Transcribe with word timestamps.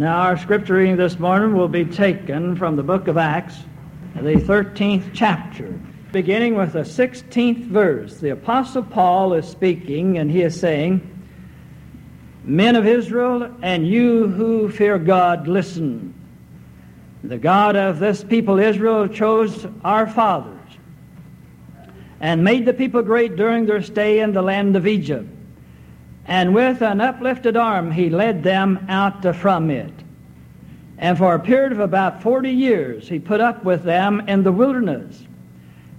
Now, 0.00 0.20
our 0.20 0.38
scripture 0.38 0.76
reading 0.76 0.96
this 0.96 1.18
morning 1.18 1.54
will 1.54 1.68
be 1.68 1.84
taken 1.84 2.56
from 2.56 2.74
the 2.74 2.82
book 2.82 3.06
of 3.06 3.18
Acts, 3.18 3.58
the 4.14 4.36
13th 4.36 5.10
chapter, 5.12 5.78
beginning 6.10 6.54
with 6.54 6.72
the 6.72 6.84
16th 6.84 7.66
verse. 7.66 8.16
The 8.16 8.30
Apostle 8.30 8.82
Paul 8.82 9.34
is 9.34 9.46
speaking, 9.46 10.16
and 10.16 10.30
he 10.30 10.40
is 10.40 10.58
saying, 10.58 11.02
Men 12.44 12.76
of 12.76 12.86
Israel, 12.86 13.54
and 13.60 13.86
you 13.86 14.28
who 14.28 14.70
fear 14.70 14.98
God, 14.98 15.46
listen. 15.46 16.14
The 17.22 17.36
God 17.36 17.76
of 17.76 17.98
this 17.98 18.24
people, 18.24 18.58
Israel, 18.58 19.06
chose 19.06 19.66
our 19.84 20.06
fathers 20.06 20.56
and 22.20 22.42
made 22.42 22.64
the 22.64 22.72
people 22.72 23.02
great 23.02 23.36
during 23.36 23.66
their 23.66 23.82
stay 23.82 24.20
in 24.20 24.32
the 24.32 24.40
land 24.40 24.76
of 24.76 24.86
Egypt 24.86 25.28
and 26.26 26.54
with 26.54 26.82
an 26.82 27.00
uplifted 27.00 27.56
arm 27.56 27.90
he 27.90 28.10
led 28.10 28.42
them 28.42 28.84
out 28.88 29.34
from 29.36 29.70
it. 29.70 29.92
And 30.98 31.16
for 31.16 31.34
a 31.34 31.40
period 31.40 31.72
of 31.72 31.80
about 31.80 32.22
40 32.22 32.50
years 32.50 33.08
he 33.08 33.18
put 33.18 33.40
up 33.40 33.64
with 33.64 33.82
them 33.82 34.20
in 34.28 34.42
the 34.42 34.52
wilderness. 34.52 35.24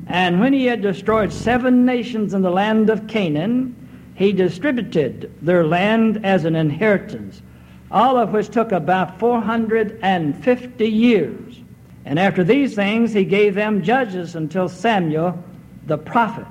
And 0.08 0.40
when 0.40 0.54
he 0.54 0.66
had 0.66 0.82
destroyed 0.82 1.32
seven 1.32 1.86
nations 1.86 2.34
in 2.34 2.42
the 2.42 2.52
land 2.52 2.90
of 2.90 3.08
Canaan, 3.08 3.76
he 4.16 4.32
distributed 4.32 5.32
their 5.42 5.66
land 5.66 6.26
as 6.26 6.46
an 6.46 6.56
inheritance, 6.56 7.42
all 7.90 8.18
of 8.18 8.32
which 8.32 8.50
took 8.50 8.72
about 8.72 9.20
450 9.20 10.88
years. 10.88 11.62
And 12.06 12.20
after 12.20 12.44
these 12.44 12.76
things, 12.76 13.14
he 13.14 13.26
gave 13.26 13.56
them 13.56 13.84
judges 13.84 14.36
until 14.36 14.70
Samuel 14.70 15.42
the 15.88 15.98
prophet. 15.98 16.48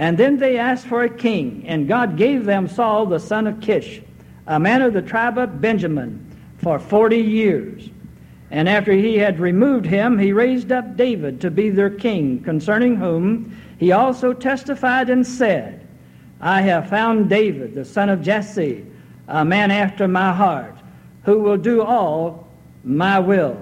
And 0.00 0.16
then 0.16 0.38
they 0.38 0.56
asked 0.56 0.86
for 0.86 1.02
a 1.02 1.10
king, 1.10 1.62
and 1.66 1.86
God 1.86 2.16
gave 2.16 2.46
them 2.46 2.66
Saul 2.66 3.04
the 3.04 3.20
son 3.20 3.46
of 3.46 3.60
Kish, 3.60 4.00
a 4.46 4.58
man 4.58 4.80
of 4.80 4.94
the 4.94 5.02
tribe 5.02 5.36
of 5.36 5.60
Benjamin, 5.60 6.24
for 6.56 6.78
forty 6.78 7.18
years. 7.18 7.90
And 8.50 8.66
after 8.66 8.92
he 8.92 9.18
had 9.18 9.38
removed 9.38 9.84
him, 9.84 10.18
he 10.18 10.32
raised 10.32 10.72
up 10.72 10.96
David 10.96 11.38
to 11.42 11.50
be 11.50 11.68
their 11.68 11.90
king, 11.90 12.42
concerning 12.42 12.96
whom 12.96 13.54
he 13.76 13.92
also 13.92 14.32
testified 14.32 15.10
and 15.10 15.26
said, 15.26 15.86
I 16.40 16.62
have 16.62 16.88
found 16.88 17.28
David, 17.28 17.74
the 17.74 17.84
son 17.84 18.08
of 18.08 18.22
Jesse, 18.22 18.86
a 19.28 19.44
man 19.44 19.70
after 19.70 20.08
my 20.08 20.32
heart, 20.32 20.76
who 21.24 21.40
will 21.40 21.58
do 21.58 21.82
all 21.82 22.48
my 22.84 23.18
will. 23.18 23.60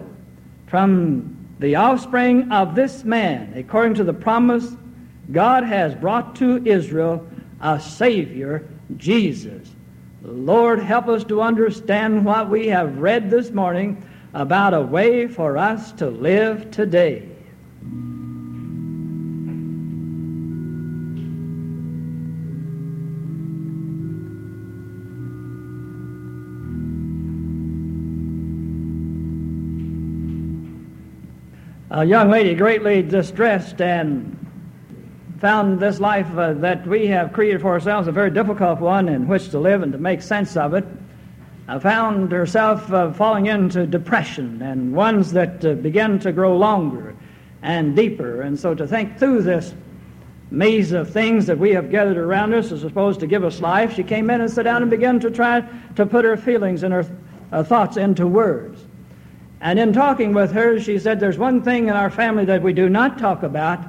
From 0.68 1.36
the 1.58 1.74
offspring 1.74 2.52
of 2.52 2.76
this 2.76 3.02
man, 3.02 3.54
according 3.56 3.94
to 3.94 4.04
the 4.04 4.14
promise 4.14 4.76
God 5.30 5.64
has 5.64 5.94
brought 5.94 6.36
to 6.36 6.64
Israel 6.66 7.26
a 7.60 7.78
Savior, 7.78 8.66
Jesus. 8.96 9.68
Lord, 10.22 10.80
help 10.80 11.08
us 11.08 11.24
to 11.24 11.42
understand 11.42 12.24
what 12.24 12.48
we 12.48 12.68
have 12.68 12.98
read 12.98 13.30
this 13.30 13.50
morning 13.50 14.02
about 14.32 14.74
a 14.74 14.80
way 14.80 15.28
for 15.28 15.58
us 15.58 15.92
to 15.92 16.08
live 16.08 16.70
today. 16.70 17.28
A 31.90 32.04
young 32.04 32.30
lady 32.30 32.54
greatly 32.54 33.02
distressed 33.02 33.80
and 33.80 34.37
found 35.40 35.78
this 35.78 36.00
life 36.00 36.26
uh, 36.36 36.52
that 36.54 36.86
we 36.86 37.06
have 37.06 37.32
created 37.32 37.60
for 37.60 37.68
ourselves 37.68 38.08
a 38.08 38.12
very 38.12 38.30
difficult 38.30 38.80
one 38.80 39.08
in 39.08 39.28
which 39.28 39.50
to 39.50 39.58
live 39.58 39.82
and 39.82 39.92
to 39.92 39.98
make 39.98 40.20
sense 40.20 40.56
of 40.56 40.74
it. 40.74 40.84
Found 41.80 42.32
herself 42.32 42.90
uh, 42.90 43.12
falling 43.12 43.46
into 43.46 43.86
depression 43.86 44.62
and 44.62 44.94
ones 44.94 45.32
that 45.32 45.62
uh, 45.64 45.74
began 45.74 46.18
to 46.20 46.32
grow 46.32 46.56
longer 46.56 47.14
and 47.62 47.94
deeper. 47.94 48.40
And 48.40 48.58
so 48.58 48.74
to 48.74 48.86
think 48.86 49.18
through 49.18 49.42
this 49.42 49.74
maze 50.50 50.92
of 50.92 51.10
things 51.10 51.44
that 51.46 51.58
we 51.58 51.70
have 51.72 51.90
gathered 51.90 52.16
around 52.16 52.54
us 52.54 52.72
is 52.72 52.80
supposed 52.80 53.20
to 53.20 53.26
give 53.26 53.44
us 53.44 53.60
life, 53.60 53.94
she 53.94 54.02
came 54.02 54.30
in 54.30 54.40
and 54.40 54.50
sat 54.50 54.62
down 54.62 54.80
and 54.80 54.90
began 54.90 55.20
to 55.20 55.30
try 55.30 55.62
to 55.96 56.06
put 56.06 56.24
her 56.24 56.38
feelings 56.38 56.82
and 56.82 56.94
her 56.94 57.04
uh, 57.52 57.62
thoughts 57.62 57.98
into 57.98 58.26
words. 58.26 58.82
And 59.60 59.78
in 59.78 59.92
talking 59.92 60.32
with 60.32 60.52
her, 60.52 60.80
she 60.80 60.98
said, 60.98 61.20
There's 61.20 61.38
one 61.38 61.62
thing 61.62 61.88
in 61.88 61.94
our 61.94 62.10
family 62.10 62.46
that 62.46 62.62
we 62.62 62.72
do 62.72 62.88
not 62.88 63.18
talk 63.18 63.42
about, 63.42 63.84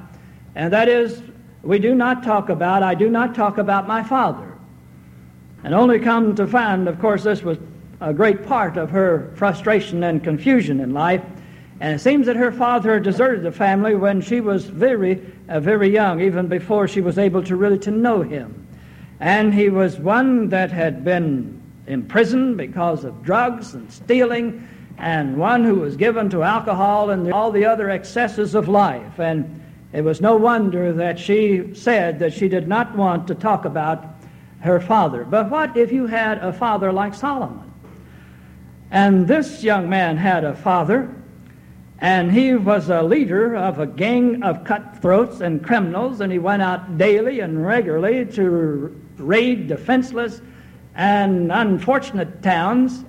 and 0.54 0.72
that 0.72 0.88
is 0.88 1.22
we 1.62 1.78
do 1.78 1.94
not 1.94 2.22
talk 2.22 2.48
about, 2.48 2.82
I 2.82 2.94
do 2.94 3.10
not 3.10 3.34
talk 3.34 3.58
about 3.58 3.86
my 3.86 4.02
father. 4.02 4.56
And 5.62 5.74
only 5.74 5.98
come 5.98 6.34
to 6.36 6.46
find, 6.46 6.88
of 6.88 6.98
course, 6.98 7.22
this 7.22 7.42
was 7.42 7.58
a 8.00 8.14
great 8.14 8.46
part 8.46 8.76
of 8.76 8.90
her 8.90 9.30
frustration 9.34 10.02
and 10.04 10.24
confusion 10.24 10.80
in 10.80 10.94
life. 10.94 11.22
And 11.80 11.94
it 11.94 11.98
seems 11.98 12.26
that 12.26 12.36
her 12.36 12.52
father 12.52 12.98
deserted 12.98 13.42
the 13.42 13.52
family 13.52 13.94
when 13.94 14.20
she 14.20 14.40
was 14.40 14.64
very, 14.64 15.20
uh, 15.48 15.60
very 15.60 15.88
young, 15.88 16.20
even 16.20 16.46
before 16.46 16.88
she 16.88 17.00
was 17.00 17.18
able 17.18 17.42
to 17.44 17.56
really 17.56 17.78
to 17.80 17.90
know 17.90 18.22
him. 18.22 18.66
And 19.18 19.52
he 19.52 19.68
was 19.68 19.98
one 19.98 20.48
that 20.48 20.70
had 20.70 21.04
been 21.04 21.60
imprisoned 21.86 22.56
because 22.56 23.04
of 23.04 23.22
drugs 23.22 23.74
and 23.74 23.90
stealing, 23.92 24.66
and 24.96 25.36
one 25.36 25.64
who 25.64 25.76
was 25.76 25.96
given 25.96 26.28
to 26.30 26.42
alcohol 26.42 27.10
and 27.10 27.32
all 27.32 27.50
the 27.50 27.64
other 27.64 27.90
excesses 27.90 28.54
of 28.54 28.68
life. 28.68 29.18
And 29.18 29.62
it 29.92 30.02
was 30.02 30.20
no 30.20 30.36
wonder 30.36 30.92
that 30.92 31.18
she 31.18 31.74
said 31.74 32.18
that 32.20 32.32
she 32.32 32.48
did 32.48 32.68
not 32.68 32.96
want 32.96 33.26
to 33.28 33.34
talk 33.34 33.64
about 33.64 34.04
her 34.60 34.80
father. 34.80 35.24
But 35.24 35.50
what 35.50 35.76
if 35.76 35.90
you 35.90 36.06
had 36.06 36.38
a 36.38 36.52
father 36.52 36.92
like 36.92 37.14
Solomon? 37.14 37.72
And 38.90 39.26
this 39.26 39.62
young 39.62 39.88
man 39.88 40.16
had 40.16 40.44
a 40.44 40.54
father, 40.54 41.14
and 42.00 42.32
he 42.32 42.54
was 42.54 42.88
a 42.88 43.02
leader 43.02 43.54
of 43.56 43.78
a 43.78 43.86
gang 43.86 44.42
of 44.42 44.64
cutthroats 44.64 45.40
and 45.40 45.64
criminals, 45.64 46.20
and 46.20 46.32
he 46.32 46.38
went 46.38 46.62
out 46.62 46.98
daily 46.98 47.40
and 47.40 47.64
regularly 47.64 48.24
to 48.26 49.00
raid 49.18 49.68
defenseless 49.68 50.40
and 50.94 51.52
unfortunate 51.52 52.42
towns 52.42 53.04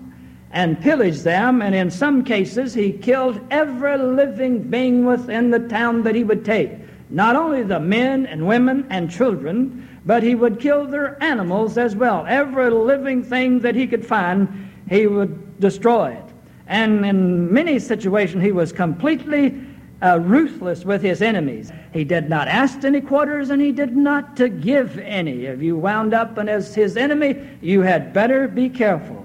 and 0.53 0.81
pillaged 0.81 1.23
them, 1.23 1.61
and 1.61 1.73
in 1.73 1.89
some 1.89 2.23
cases 2.23 2.73
he 2.73 2.91
killed 2.91 3.39
every 3.51 3.97
living 3.97 4.59
being 4.63 5.05
within 5.05 5.49
the 5.49 5.59
town 5.59 6.03
that 6.03 6.15
he 6.15 6.23
would 6.23 6.43
take. 6.43 6.71
Not 7.09 7.35
only 7.35 7.63
the 7.63 7.79
men 7.79 8.25
and 8.25 8.47
women 8.47 8.85
and 8.89 9.09
children, 9.09 9.87
but 10.05 10.23
he 10.23 10.35
would 10.35 10.59
kill 10.59 10.85
their 10.85 11.21
animals 11.21 11.77
as 11.77 11.95
well. 11.95 12.25
Every 12.27 12.69
living 12.69 13.23
thing 13.23 13.59
that 13.59 13.75
he 13.75 13.87
could 13.87 14.05
find, 14.05 14.69
he 14.89 15.07
would 15.07 15.59
destroy 15.59 16.11
it. 16.11 16.25
And 16.67 17.05
in 17.05 17.51
many 17.51 17.79
situations, 17.79 18.43
he 18.43 18.51
was 18.51 18.71
completely 18.71 19.61
uh, 20.01 20.19
ruthless 20.19 20.83
with 20.83 21.01
his 21.01 21.21
enemies. 21.21 21.71
He 21.93 22.03
did 22.03 22.29
not 22.29 22.47
ask 22.47 22.83
any 22.83 23.01
quarters 23.01 23.49
and 23.49 23.61
he 23.61 23.71
did 23.71 23.95
not 23.95 24.35
to 24.37 24.49
give 24.49 24.97
any. 24.97 25.45
If 25.45 25.61
you 25.61 25.77
wound 25.77 26.13
up 26.13 26.37
and 26.37 26.49
as 26.49 26.73
his 26.73 26.97
enemy, 26.97 27.47
you 27.61 27.81
had 27.81 28.13
better 28.13 28.47
be 28.47 28.69
careful. 28.69 29.20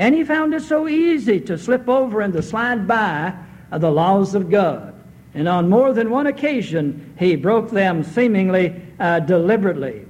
And 0.00 0.14
he 0.14 0.24
found 0.24 0.54
it 0.54 0.62
so 0.62 0.88
easy 0.88 1.40
to 1.40 1.58
slip 1.58 1.86
over 1.86 2.22
and 2.22 2.32
to 2.32 2.40
slide 2.40 2.88
by 2.88 3.34
the 3.70 3.90
laws 3.90 4.34
of 4.34 4.48
God. 4.48 4.94
And 5.34 5.46
on 5.46 5.68
more 5.68 5.92
than 5.92 6.08
one 6.08 6.26
occasion, 6.26 7.14
he 7.18 7.36
broke 7.36 7.70
them 7.70 8.02
seemingly 8.02 8.80
uh, 8.98 9.20
deliberately. 9.20 10.06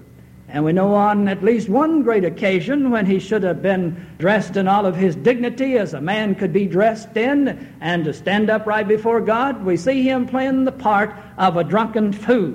And 0.48 0.64
we 0.64 0.72
know 0.72 0.94
on 0.94 1.26
at 1.26 1.42
least 1.42 1.68
one 1.68 2.04
great 2.04 2.24
occasion 2.24 2.92
when 2.92 3.04
he 3.04 3.18
should 3.18 3.42
have 3.42 3.62
been 3.62 4.06
dressed 4.18 4.56
in 4.56 4.68
all 4.68 4.86
of 4.86 4.94
his 4.94 5.16
dignity 5.16 5.76
as 5.76 5.92
a 5.92 6.00
man 6.00 6.36
could 6.36 6.52
be 6.52 6.66
dressed 6.66 7.16
in 7.16 7.74
and 7.80 8.04
to 8.04 8.12
stand 8.12 8.48
up 8.48 8.66
right 8.66 8.86
before 8.86 9.20
God, 9.20 9.64
we 9.64 9.76
see 9.76 10.02
him 10.02 10.24
playing 10.24 10.66
the 10.66 10.72
part 10.72 11.16
of 11.36 11.56
a 11.56 11.64
drunken 11.64 12.12
fool. 12.12 12.54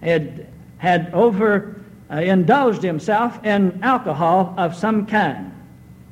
Had, 0.00 0.46
had 0.76 1.12
over 1.12 1.82
uh, 2.08 2.20
indulged 2.20 2.84
himself 2.84 3.44
in 3.44 3.80
alcohol 3.82 4.54
of 4.56 4.76
some 4.76 5.06
kind. 5.06 5.57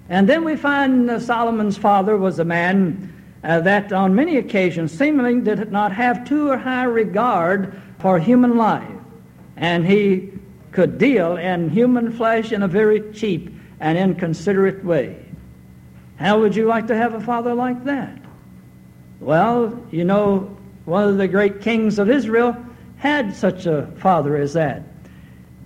And 0.09 0.29
then 0.29 0.45
we 0.45 0.57
find 0.57 1.11
uh, 1.11 1.19
Solomon's 1.19 1.77
father 1.77 2.17
was 2.17 2.39
a 2.39 2.45
man 2.45 3.13
uh, 3.43 3.61
that 3.61 3.93
on 3.93 4.15
many 4.15 4.37
occasions 4.37 4.97
seemingly 4.97 5.41
did 5.41 5.73
not 5.73 5.93
have 5.93 6.27
too 6.27 6.57
high 6.57 6.85
regard 6.85 7.81
for 7.99 8.19
human 8.19 8.57
life. 8.57 8.89
And 9.57 9.87
he 9.87 10.33
could 10.73 10.99
deal 10.99 11.37
in 11.37 11.71
human 11.71 12.13
flesh 12.13 12.53
in 12.53 12.63
a 12.63 12.69
very 12.69 13.13
cheap 13.13 13.53
and 13.81 13.99
inconsiderate 13.99 14.85
way. 14.85 15.25
How 16.17 16.41
would 16.41 16.55
you 16.55 16.67
like 16.67 16.87
to 16.89 16.97
have 16.97 17.15
a 17.15 17.21
father 17.21 17.55
like 17.55 17.85
that? 17.85 18.19
Well, 19.21 19.87
you 19.91 20.05
know, 20.05 20.57
one 20.85 21.09
of 21.09 21.19
the 21.19 21.29
great 21.29 21.61
kings 21.61 21.99
of 21.99 22.11
Israel 22.11 22.57
had 22.97 23.35
such 23.35 23.67
a 23.67 23.87
father 23.99 24.37
as 24.37 24.53
that. 24.55 24.83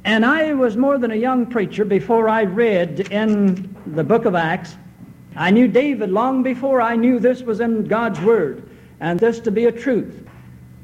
And 0.05 0.25
I 0.25 0.55
was 0.55 0.77
more 0.77 0.99
than 0.99 1.11
a 1.11 1.17
young 1.17 1.47
preacher 1.47 1.85
before 1.85 2.29
I 2.29 2.45
read 2.45 3.13
in 3.13 3.77
the 3.87 4.03
book 4.03 4.25
of 4.25 4.35
Acts. 4.35 4.77
I 5.37 5.51
knew 5.51 5.69
David 5.69 6.11
long 6.11 6.43
before 6.43 6.81
I 6.81 6.97
knew 6.97 7.19
this 7.19 7.43
was 7.43 7.61
in 7.61 7.85
God's 7.85 8.21
Word 8.21 8.69
and 9.01 9.21
this 9.21 9.41
to 9.41 9.51
be 9.51 9.67
a 9.67 9.73
truth 9.73 10.27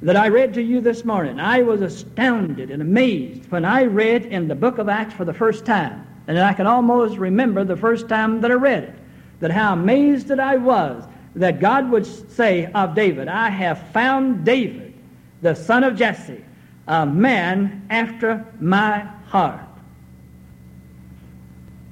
that 0.02 0.16
I 0.16 0.28
read 0.28 0.52
to 0.54 0.62
you 0.62 0.82
this 0.82 1.04
morning. 1.04 1.40
I 1.40 1.62
was 1.62 1.80
astounded 1.80 2.70
and 2.70 2.82
amazed 2.82 3.50
when 3.50 3.64
I 3.64 3.84
read 3.84 4.26
in 4.26 4.48
the 4.48 4.54
book 4.54 4.76
of 4.76 4.88
Acts 4.88 5.14
for 5.14 5.24
the 5.24 5.32
first 5.32 5.64
time. 5.64 6.06
And 6.28 6.38
I 6.38 6.52
can 6.52 6.66
almost 6.66 7.16
remember 7.16 7.64
the 7.64 7.76
first 7.76 8.08
time 8.08 8.40
that 8.42 8.50
I 8.50 8.54
read 8.54 8.84
it, 8.84 8.94
that 9.40 9.50
how 9.50 9.72
amazed 9.72 10.28
that 10.28 10.40
I 10.40 10.56
was 10.56 11.04
that 11.36 11.60
God 11.60 11.90
would 11.90 12.06
say 12.06 12.70
of 12.72 12.94
David, 12.94 13.28
I 13.28 13.48
have 13.50 13.90
found 13.92 14.44
David, 14.44 14.94
the 15.42 15.54
son 15.54 15.84
of 15.84 15.96
Jesse, 15.96 16.42
a 16.86 17.06
man 17.06 17.86
after 17.90 18.44
my 18.60 19.00
heart. 19.26 19.60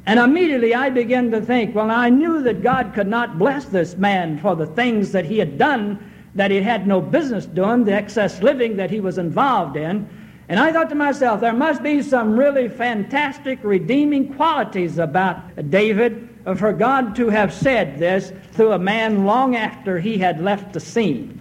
And 0.06 0.20
immediately 0.20 0.75
I 0.75 0.91
began 0.91 1.31
to 1.31 1.41
think, 1.41 1.75
well, 1.75 1.91
I 1.91 2.11
knew 2.11 2.43
that 2.43 2.62
God 2.62 2.93
could 2.94 3.06
not 3.06 3.38
bless 3.38 3.64
this 3.67 3.96
man 3.96 4.38
for 4.38 4.55
the 4.55 4.67
things 4.67 5.12
that 5.12 5.25
he 5.25 5.38
had 5.38 5.56
done 5.56 6.11
that 6.35 6.50
he 6.50 6.61
had 6.61 6.87
no 6.87 7.00
business 7.00 7.46
doing, 7.46 7.85
the 7.85 7.93
excess 7.93 8.43
living 8.43 8.76
that 8.76 8.91
he 8.91 9.00
was 9.00 9.19
involved 9.19 9.76
in. 9.76 10.08
And 10.49 10.61
I 10.61 10.73
thought 10.73 10.91
to 10.91 10.94
myself, 10.94 11.41
there 11.41 11.55
must 11.55 11.82
be 11.82 12.02
some 12.02 12.38
really 12.38 12.69
fantastic 12.69 13.61
redeeming 13.62 14.35
qualities 14.35 14.99
about 14.99 15.70
David 15.70 16.29
for 16.56 16.73
God 16.73 17.17
to 17.17 17.31
have 17.31 17.55
said 17.55 17.99
this 17.99 18.32
through 18.52 18.73
a 18.73 18.79
man 18.79 19.25
long 19.25 19.56
after 19.56 19.99
he 19.99 20.19
had 20.19 20.43
left 20.43 20.75
the 20.75 20.81
scene. 20.81 21.41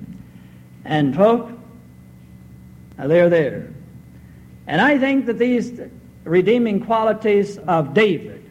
And, 0.85 1.15
folk, 1.15 1.51
they're 3.07 3.29
there. 3.29 3.73
And 4.67 4.81
I 4.81 4.97
think 4.97 5.25
that 5.25 5.37
these 5.37 5.79
redeeming 6.23 6.85
qualities 6.85 7.57
of 7.59 7.93
David 7.93 8.43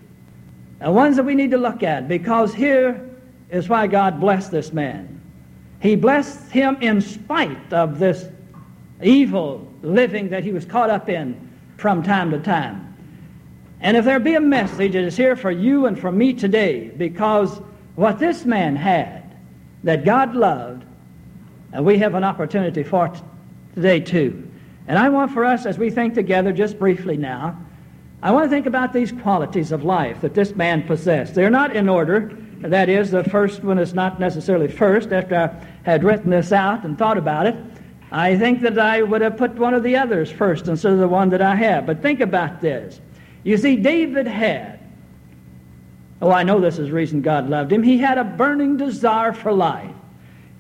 are 0.81 0.93
ones 0.93 1.17
that 1.17 1.25
we 1.25 1.35
need 1.35 1.51
to 1.53 1.59
look 1.59 1.83
at 1.83 2.09
because 2.09 2.53
here 2.53 3.09
is 3.51 3.69
why 3.69 3.87
God 3.87 4.21
blessed 4.21 4.51
this 4.51 4.73
man. 4.73 5.21
He 5.81 5.97
blessed 5.97 6.51
him 6.51 6.77
in 6.81 7.01
spite 7.01 7.73
of 7.73 7.99
this 7.99 8.27
evil 9.03 9.69
living 9.83 10.29
that 10.31 10.45
he 10.45 10.53
was 10.53 10.65
caught 10.65 10.91
up 10.91 11.09
in 11.09 11.51
from 11.77 12.03
time 12.03 12.31
to 12.31 12.39
time. 12.39 12.89
And 13.81 13.97
if 13.97 14.05
there 14.05 14.21
be 14.21 14.35
a 14.35 14.41
message, 14.41 14.95
it 14.95 15.05
is 15.05 15.17
here 15.17 15.35
for 15.35 15.51
you 15.51 15.87
and 15.87 15.99
for 15.99 16.13
me 16.13 16.33
today 16.33 16.91
because 16.97 17.61
what 17.97 18.19
this 18.19 18.45
man 18.45 18.77
had 18.77 19.37
that 19.83 20.05
God 20.05 20.37
loved, 20.37 20.85
and 21.73 21.85
we 21.85 21.99
have 21.99 22.15
an 22.15 22.23
opportunity 22.23 22.83
for 22.85 23.13
today 23.75 24.01
too. 24.01 24.49
And 24.87 24.99
I 24.99 25.09
want 25.09 25.33
for 25.33 25.45
us, 25.45 25.67
as 25.67 25.79
we 25.79 25.91
think 25.91 26.15
together 26.15 26.53
just 26.53 26.79
briefly 26.79 27.17
now, 27.17 27.59
I 28.23 28.31
want 28.31 28.45
to 28.45 28.51
think 28.51 28.67
about 28.67 28.93
these 28.93 29.11
qualities 29.11 29.73
of 29.73 29.85
life 29.85 30.21
that 30.21 30.35
this 30.35 30.55
man 30.55 30.85
possessed. 30.85 31.35
They're 31.35 31.51
not 31.51 31.75
in 31.75 31.89
order. 31.89 32.37
That 32.61 32.89
is, 32.89 33.11
the 33.11 33.25
first 33.25 33.65
one 33.65 33.79
is 33.79 33.95
not 33.95 34.21
necessarily 34.21 34.69
first. 34.69 35.13
After 35.13 35.37
I 35.37 35.67
had 35.85 36.05
written 36.05 36.31
this 36.31 36.53
out 36.53 36.85
and 36.85 36.97
thought 36.97 37.19
about 37.19 37.47
it, 37.47 37.57
I 38.13 38.37
think 38.37 38.61
that 38.61 38.79
I 38.79 39.03
would 39.03 39.23
have 39.23 39.37
put 39.37 39.55
one 39.55 39.75
of 39.75 39.83
the 39.83 39.97
others 39.97 40.31
first 40.31 40.69
instead 40.69 40.93
of 40.93 40.99
the 40.99 41.09
one 41.09 41.31
that 41.31 41.43
I 41.43 41.57
have. 41.57 41.87
But 41.87 42.03
think 42.03 42.21
about 42.21 42.61
this. 42.61 43.01
You 43.43 43.57
see, 43.57 43.77
David 43.77 44.29
had, 44.29 44.79
oh, 46.21 46.31
I 46.31 46.45
know 46.45 46.61
this 46.61 46.79
is 46.79 46.89
the 46.89 46.95
reason 46.95 47.23
God 47.23 47.49
loved 47.49 47.73
him, 47.73 47.83
he 47.83 47.99
had 47.99 48.19
a 48.19 48.25
burning 48.25 48.77
desire 48.77 49.33
for 49.33 49.53
life. 49.53 49.91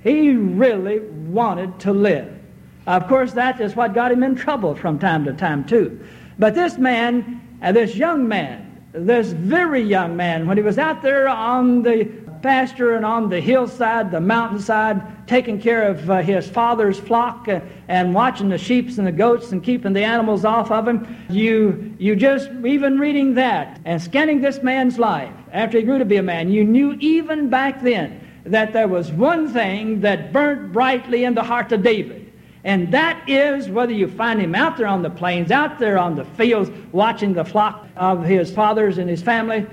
He 0.02 0.30
really 0.32 0.98
wanted 0.98 1.78
to 1.80 1.92
live. 1.92 2.41
Of 2.86 3.06
course, 3.06 3.32
that 3.32 3.60
is 3.60 3.76
what 3.76 3.94
got 3.94 4.10
him 4.10 4.22
in 4.22 4.34
trouble 4.34 4.74
from 4.74 4.98
time 4.98 5.24
to 5.24 5.32
time, 5.32 5.64
too. 5.64 6.00
But 6.38 6.54
this 6.54 6.78
man, 6.78 7.58
uh, 7.62 7.72
this 7.72 7.94
young 7.94 8.26
man, 8.26 8.82
this 8.92 9.28
very 9.32 9.82
young 9.82 10.16
man, 10.16 10.46
when 10.46 10.56
he 10.56 10.62
was 10.62 10.78
out 10.78 11.02
there 11.02 11.28
on 11.28 11.82
the 11.82 12.04
pasture 12.42 12.96
and 12.96 13.06
on 13.06 13.28
the 13.28 13.40
hillside, 13.40 14.10
the 14.10 14.20
mountainside, 14.20 15.28
taking 15.28 15.60
care 15.60 15.88
of 15.88 16.10
uh, 16.10 16.20
his 16.20 16.48
father's 16.48 16.98
flock 16.98 17.46
uh, 17.48 17.60
and 17.86 18.12
watching 18.12 18.48
the 18.48 18.58
sheep 18.58 18.88
and 18.98 19.06
the 19.06 19.12
goats 19.12 19.52
and 19.52 19.62
keeping 19.62 19.92
the 19.92 20.02
animals 20.02 20.44
off 20.44 20.70
of 20.70 20.86
him. 20.86 21.24
You, 21.30 21.94
you 21.98 22.16
just, 22.16 22.50
even 22.66 22.98
reading 22.98 23.34
that 23.34 23.80
and 23.84 24.02
scanning 24.02 24.40
this 24.40 24.62
man's 24.62 24.98
life 24.98 25.32
after 25.52 25.78
he 25.78 25.84
grew 25.84 25.98
to 25.98 26.04
be 26.04 26.16
a 26.16 26.22
man, 26.22 26.50
you 26.50 26.64
knew 26.64 26.94
even 26.98 27.48
back 27.48 27.80
then 27.80 28.20
that 28.44 28.72
there 28.72 28.88
was 28.88 29.12
one 29.12 29.52
thing 29.52 30.00
that 30.00 30.32
burnt 30.32 30.72
brightly 30.72 31.22
in 31.24 31.34
the 31.34 31.44
heart 31.44 31.70
of 31.70 31.84
David. 31.84 32.31
And 32.64 32.92
that 32.92 33.28
is 33.28 33.68
whether 33.68 33.92
you 33.92 34.08
find 34.08 34.40
him 34.40 34.54
out 34.54 34.76
there 34.76 34.86
on 34.86 35.02
the 35.02 35.10
plains, 35.10 35.50
out 35.50 35.78
there 35.78 35.98
on 35.98 36.14
the 36.14 36.24
fields, 36.24 36.70
watching 36.92 37.32
the 37.32 37.44
flock 37.44 37.86
of 37.96 38.22
his 38.24 38.52
fathers 38.52 38.98
and 38.98 39.10
his 39.10 39.20
family, 39.22 39.66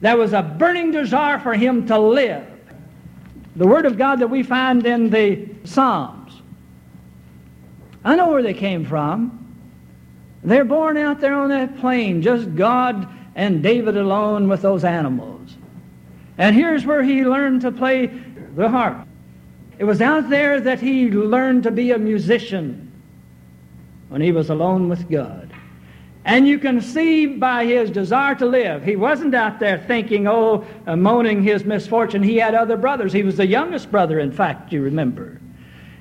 there 0.00 0.16
was 0.16 0.34
a 0.34 0.42
burning 0.42 0.90
desire 0.90 1.38
for 1.38 1.54
him 1.54 1.86
to 1.86 1.98
live. 1.98 2.46
The 3.56 3.66
Word 3.66 3.86
of 3.86 3.96
God 3.96 4.20
that 4.20 4.28
we 4.28 4.42
find 4.42 4.84
in 4.84 5.08
the 5.08 5.48
Psalms. 5.64 6.42
I 8.04 8.14
know 8.16 8.28
where 8.28 8.42
they 8.42 8.54
came 8.54 8.84
from. 8.84 9.42
They're 10.44 10.64
born 10.64 10.98
out 10.98 11.20
there 11.20 11.34
on 11.34 11.48
that 11.48 11.78
plain, 11.78 12.20
just 12.20 12.54
God 12.54 13.08
and 13.34 13.62
David 13.62 13.96
alone 13.96 14.48
with 14.48 14.60
those 14.62 14.84
animals. 14.84 15.56
And 16.38 16.54
here's 16.54 16.84
where 16.84 17.02
he 17.02 17.24
learned 17.24 17.62
to 17.62 17.72
play 17.72 18.06
the 18.54 18.68
harp. 18.68 19.05
It 19.78 19.84
was 19.84 20.00
out 20.00 20.30
there 20.30 20.60
that 20.60 20.80
he 20.80 21.10
learned 21.10 21.64
to 21.64 21.70
be 21.70 21.90
a 21.90 21.98
musician 21.98 22.90
when 24.08 24.20
he 24.20 24.32
was 24.32 24.50
alone 24.50 24.88
with 24.88 25.10
God. 25.10 25.52
And 26.24 26.48
you 26.48 26.58
can 26.58 26.80
see 26.80 27.26
by 27.26 27.66
his 27.66 27.90
desire 27.90 28.34
to 28.36 28.46
live, 28.46 28.82
he 28.82 28.96
wasn't 28.96 29.34
out 29.34 29.60
there 29.60 29.78
thinking, 29.78 30.26
oh, 30.26 30.66
uh, 30.86 30.96
moaning 30.96 31.42
his 31.42 31.64
misfortune. 31.64 32.22
He 32.22 32.36
had 32.36 32.54
other 32.54 32.76
brothers. 32.76 33.12
He 33.12 33.22
was 33.22 33.36
the 33.36 33.46
youngest 33.46 33.92
brother, 33.92 34.18
in 34.18 34.32
fact, 34.32 34.72
you 34.72 34.82
remember. 34.82 35.40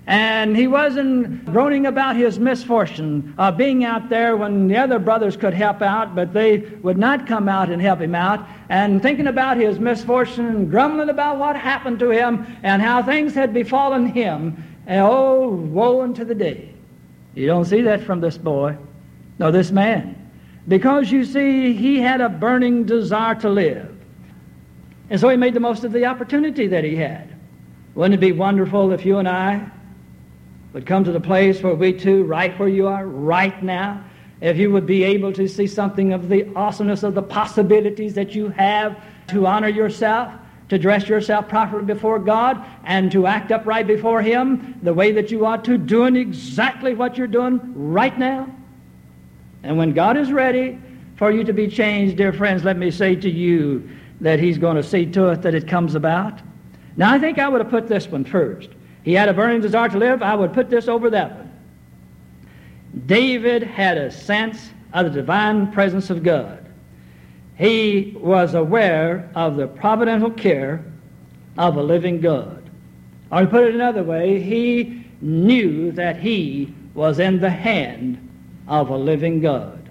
And 0.07 0.56
he 0.56 0.68
wasn't 0.68 1.46
groaning 1.46 1.88
about 1.88 2.16
his 2.16 2.38
misfortune 2.38 3.34
of 3.40 3.57
being 3.57 3.84
out 3.84 4.07
there 4.07 4.38
when 4.38 4.68
the 4.68 4.78
other 4.78 5.00
brothers 5.00 5.36
could 5.36 5.54
help 5.54 5.81
out, 5.81 6.16
but 6.16 6.31
they 6.31 6.57
would 6.84 6.98
not 6.98 7.25
come 7.25 7.50
out 7.50 7.72
and 7.72 7.81
help 7.81 8.02
him 8.02 8.13
out, 8.13 8.48
and 8.69 9.02
thinking 9.02 9.25
about 9.25 9.57
his 9.57 9.80
misfortune 9.80 10.46
and 10.46 10.69
grumbling 10.69 11.10
about 11.10 11.40
what 11.40 11.56
happened 11.56 11.98
to 12.00 12.12
him 12.12 12.46
and 12.62 12.84
how 12.84 13.02
things 13.02 13.34
had 13.34 13.52
befallen 13.52 14.06
him. 14.06 14.63
And 14.86 15.02
oh, 15.02 15.50
woe 15.50 16.02
unto 16.02 16.24
the 16.24 16.36
day. 16.36 16.72
You 17.34 17.48
don't 17.48 17.65
see 17.65 17.82
that 17.82 18.03
from 18.03 18.22
this 18.22 18.38
boy. 18.38 18.77
No, 19.39 19.50
this 19.50 19.72
man. 19.72 20.22
Because 20.68 21.12
you 21.12 21.25
see, 21.25 21.74
he 21.74 22.00
had 22.00 22.22
a 22.22 22.29
burning 22.29 22.86
desire 22.86 23.36
to 23.36 23.50
live. 23.50 23.91
And 25.10 25.20
so 25.20 25.29
he 25.29 25.38
made 25.38 25.56
the 25.56 25.60
most 25.60 25.84
of 25.84 25.91
the 25.91 26.06
opportunity 26.06 26.68
that 26.68 26.84
he 26.84 26.96
had. 26.96 27.36
Wouldn't 27.96 28.13
it 28.13 28.20
be 28.20 28.32
wonderful 28.32 28.91
if 28.91 29.03
you 29.03 29.18
and 29.18 29.27
I 29.27 29.72
would 30.75 30.86
come 30.86 31.05
to 31.05 31.12
the 31.13 31.22
place 31.22 31.63
where 31.63 31.74
we 31.74 31.94
too, 31.94 32.25
right 32.25 32.60
where 32.60 32.67
you 32.67 32.86
are, 32.86 33.08
right 33.08 33.63
now, 33.63 34.03
if 34.41 34.58
you 34.58 34.70
would 34.70 34.86
be 34.86 35.05
able 35.05 35.32
to 35.32 35.48
see 35.48 35.65
something 35.65 36.12
of 36.12 36.27
the 36.27 36.53
awesomeness 36.53 37.01
of 37.01 37.15
the 37.15 37.22
possibilities 37.22 38.13
that 38.13 38.36
you 38.36 38.50
have 38.50 39.01
to 39.27 39.48
honor 39.48 39.70
yourself, 39.70 40.34
to 40.67 40.77
dress 40.77 41.08
yourself 41.08 41.48
properly 41.48 41.86
before 41.86 42.20
God, 42.20 42.62
and 42.84 43.10
to 43.13 43.25
act 43.25 43.53
upright 43.53 43.88
before 43.88 44.22
Him 44.22 44.77
the 44.84 44.94
way 44.94 45.13
that 45.13 45.32
you 45.32 45.46
ought 45.46 45.63
to, 45.63 45.77
doing 45.77 46.17
exactly 46.17 46.94
what 46.94 47.17
you're 47.17 47.25
doing 47.25 47.62
right 47.74 48.20
now. 48.20 48.53
And 49.63 49.77
when 49.77 49.94
God 49.94 50.17
is 50.17 50.29
ready 50.29 50.77
for 51.15 51.32
you 51.32 51.46
to 51.46 51.53
be 51.53 51.70
changed, 51.70 52.17
dear 52.17 52.34
friends, 52.34 52.65
let 52.65 52.75
me 52.75 52.91
say 52.91 53.15
to 53.15 53.29
you 53.29 53.89
that 54.20 54.39
He's 54.39 54.58
going 54.58 54.75
to 54.75 54.84
see 54.84 55.05
to 55.05 55.29
it 55.29 55.41
that 55.44 55.55
it 55.55 55.70
comes 55.70 55.96
about. 55.96 56.41
Now, 56.98 57.13
I 57.13 57.20
think 57.20 57.39
I 57.39 57.48
would 57.48 57.62
have 57.62 57.72
put 57.72 57.88
this 57.88 58.08
one 58.08 58.25
first. 58.25 58.72
He 59.05 59.13
had 59.13 59.29
a 59.29 59.33
burning 59.35 59.62
desire 59.62 59.88
to 59.88 60.00
live. 60.00 60.24
I 60.24 60.33
would 60.33 60.51
put 60.51 60.71
this 60.71 60.88
over 60.88 61.12
that 61.12 61.38
one. 61.38 61.51
David 63.05 63.62
had 63.62 64.00
a 64.00 64.09
sense 64.09 64.71
of 64.93 65.05
the 65.05 65.12
divine 65.12 65.71
presence 65.71 66.09
of 66.09 66.24
God. 66.24 66.65
He 67.55 68.17
was 68.17 68.55
aware 68.55 69.29
of 69.35 69.57
the 69.57 69.67
providential 69.67 70.31
care 70.31 70.83
of 71.55 71.77
a 71.77 71.83
living 71.83 72.19
God. 72.19 72.67
Or 73.31 73.41
to 73.41 73.47
put 73.47 73.65
it 73.65 73.75
another 73.75 74.01
way, 74.01 74.41
he 74.41 75.05
knew 75.21 75.91
that 75.91 76.17
he 76.17 76.74
was 76.95 77.19
in 77.19 77.39
the 77.39 77.50
hand 77.51 78.17
of 78.67 78.89
a 78.89 78.97
living 78.97 79.39
God. 79.39 79.88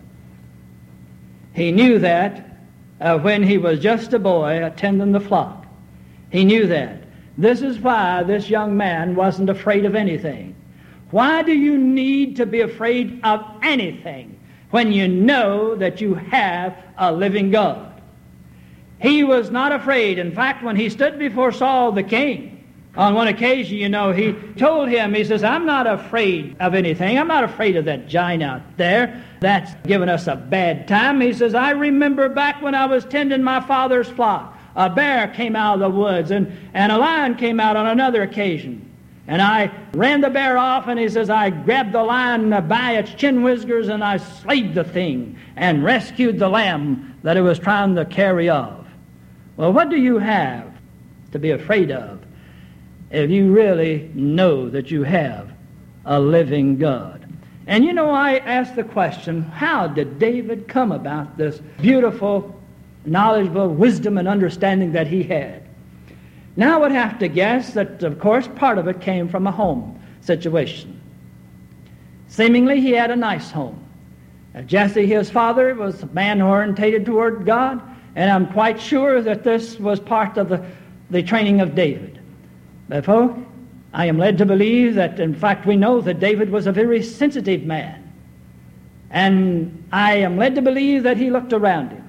He 1.52 1.70
knew 1.70 2.00
that 2.00 2.58
uh, 3.00 3.16
when 3.20 3.44
he 3.44 3.58
was 3.58 3.78
just 3.78 4.12
a 4.12 4.18
boy 4.18 4.66
attending 4.66 5.12
the 5.12 5.20
flock. 5.20 5.66
He 6.30 6.44
knew 6.44 6.66
that. 6.66 7.03
This 7.36 7.62
is 7.62 7.78
why 7.78 8.22
this 8.22 8.48
young 8.48 8.76
man 8.76 9.14
wasn't 9.14 9.50
afraid 9.50 9.84
of 9.84 9.94
anything. 9.94 10.54
Why 11.10 11.42
do 11.42 11.52
you 11.52 11.78
need 11.78 12.36
to 12.36 12.46
be 12.46 12.60
afraid 12.60 13.20
of 13.24 13.44
anything 13.62 14.38
when 14.70 14.92
you 14.92 15.08
know 15.08 15.74
that 15.76 16.00
you 16.00 16.14
have 16.14 16.76
a 16.98 17.12
living 17.12 17.50
God? 17.50 18.00
He 19.00 19.24
was 19.24 19.50
not 19.50 19.72
afraid. 19.72 20.18
In 20.18 20.34
fact, 20.34 20.64
when 20.64 20.76
he 20.76 20.88
stood 20.88 21.18
before 21.18 21.52
Saul 21.52 21.92
the 21.92 22.02
king, 22.02 22.54
On 22.96 23.14
one 23.14 23.26
occasion, 23.26 23.76
you 23.76 23.88
know, 23.88 24.12
he 24.12 24.32
told 24.56 24.88
him, 24.88 25.14
he 25.14 25.24
says, 25.24 25.42
I'm 25.42 25.66
not 25.66 25.86
afraid 25.88 26.56
of 26.60 26.74
anything. 26.74 27.18
I'm 27.18 27.26
not 27.26 27.42
afraid 27.42 27.76
of 27.76 27.86
that 27.86 28.06
giant 28.06 28.44
out 28.44 28.62
there. 28.76 29.24
That's 29.40 29.74
given 29.86 30.08
us 30.08 30.28
a 30.28 30.36
bad 30.36 30.86
time. 30.86 31.20
He 31.20 31.32
says, 31.32 31.56
I 31.56 31.70
remember 31.70 32.28
back 32.28 32.62
when 32.62 32.74
I 32.74 32.86
was 32.86 33.04
tending 33.04 33.42
my 33.42 33.60
father's 33.60 34.08
flock. 34.08 34.53
A 34.76 34.90
bear 34.90 35.28
came 35.28 35.54
out 35.54 35.74
of 35.74 35.80
the 35.80 35.90
woods, 35.90 36.30
and, 36.30 36.52
and 36.74 36.90
a 36.90 36.98
lion 36.98 37.36
came 37.36 37.60
out 37.60 37.76
on 37.76 37.86
another 37.86 38.22
occasion. 38.22 38.90
And 39.26 39.40
I 39.40 39.70
ran 39.94 40.20
the 40.20 40.30
bear 40.30 40.58
off, 40.58 40.86
and 40.88 40.98
he 40.98 41.08
says, 41.08 41.30
I 41.30 41.50
grabbed 41.50 41.92
the 41.92 42.02
lion 42.02 42.50
by 42.68 42.96
its 42.96 43.14
chin 43.14 43.42
whiskers, 43.42 43.88
and 43.88 44.04
I 44.04 44.18
slayed 44.18 44.74
the 44.74 44.84
thing 44.84 45.38
and 45.56 45.82
rescued 45.84 46.38
the 46.38 46.48
lamb 46.48 47.18
that 47.22 47.36
it 47.36 47.40
was 47.40 47.58
trying 47.58 47.94
to 47.94 48.04
carry 48.04 48.50
off. 48.50 48.86
Well, 49.56 49.72
what 49.72 49.88
do 49.88 49.96
you 49.96 50.18
have 50.18 50.70
to 51.32 51.38
be 51.38 51.52
afraid 51.52 51.90
of 51.90 52.20
if 53.10 53.30
you 53.30 53.52
really 53.52 54.10
know 54.14 54.68
that 54.68 54.90
you 54.90 55.04
have 55.04 55.50
a 56.04 56.20
living 56.20 56.76
God? 56.76 57.24
And 57.66 57.84
you 57.84 57.94
know, 57.94 58.10
I 58.10 58.38
ask 58.38 58.74
the 58.74 58.84
question 58.84 59.42
how 59.42 59.86
did 59.86 60.18
David 60.18 60.68
come 60.68 60.92
about 60.92 61.38
this 61.38 61.60
beautiful, 61.80 62.60
knowledgeable 63.04 63.68
wisdom 63.68 64.18
and 64.18 64.28
understanding 64.28 64.92
that 64.92 65.06
he 65.06 65.22
had? 65.22 65.62
Now 66.56 66.76
I 66.76 66.80
would 66.82 66.92
have 66.92 67.18
to 67.18 67.28
guess 67.28 67.72
that, 67.74 68.02
of 68.02 68.18
course, 68.18 68.48
part 68.56 68.78
of 68.78 68.86
it 68.86 69.00
came 69.00 69.28
from 69.28 69.46
a 69.46 69.52
home 69.52 70.00
situation. 70.20 71.00
Seemingly, 72.28 72.80
he 72.80 72.92
had 72.92 73.10
a 73.10 73.16
nice 73.16 73.50
home. 73.50 73.80
Uh, 74.54 74.62
Jesse, 74.62 75.06
his 75.06 75.30
father, 75.30 75.74
was 75.74 76.02
a 76.02 76.06
man 76.06 76.40
orientated 76.40 77.04
toward 77.04 77.44
God, 77.44 77.82
and 78.14 78.30
I'm 78.30 78.46
quite 78.52 78.80
sure 78.80 79.20
that 79.20 79.42
this 79.42 79.78
was 79.78 79.98
part 79.98 80.36
of 80.36 80.48
the, 80.48 80.64
the 81.10 81.22
training 81.22 81.60
of 81.60 81.74
David. 81.74 82.20
But, 82.88 83.04
folk, 83.04 83.36
I 83.92 84.06
am 84.06 84.18
led 84.18 84.38
to 84.38 84.46
believe 84.46 84.94
that, 84.94 85.18
in 85.18 85.34
fact, 85.34 85.66
we 85.66 85.76
know 85.76 86.00
that 86.00 86.20
David 86.20 86.50
was 86.50 86.66
a 86.66 86.72
very 86.72 87.02
sensitive 87.02 87.64
man. 87.64 88.12
And 89.10 89.84
I 89.92 90.16
am 90.16 90.36
led 90.36 90.54
to 90.56 90.62
believe 90.62 91.04
that 91.04 91.16
he 91.16 91.30
looked 91.30 91.52
around 91.52 91.90
him. 91.90 92.03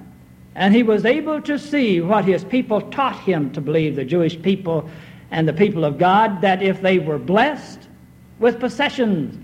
And 0.56 0.74
he 0.74 0.82
was 0.82 1.04
able 1.04 1.42
to 1.42 1.58
see 1.58 2.00
what 2.00 2.24
his 2.24 2.42
people 2.42 2.80
taught 2.80 3.20
him 3.20 3.52
to 3.52 3.60
believe, 3.60 3.94
the 3.94 4.06
Jewish 4.06 4.40
people 4.40 4.88
and 5.30 5.46
the 5.46 5.52
people 5.52 5.84
of 5.84 5.98
God, 5.98 6.40
that 6.40 6.62
if 6.62 6.80
they 6.80 6.98
were 6.98 7.18
blessed 7.18 7.80
with 8.38 8.58
possessions, 8.58 9.38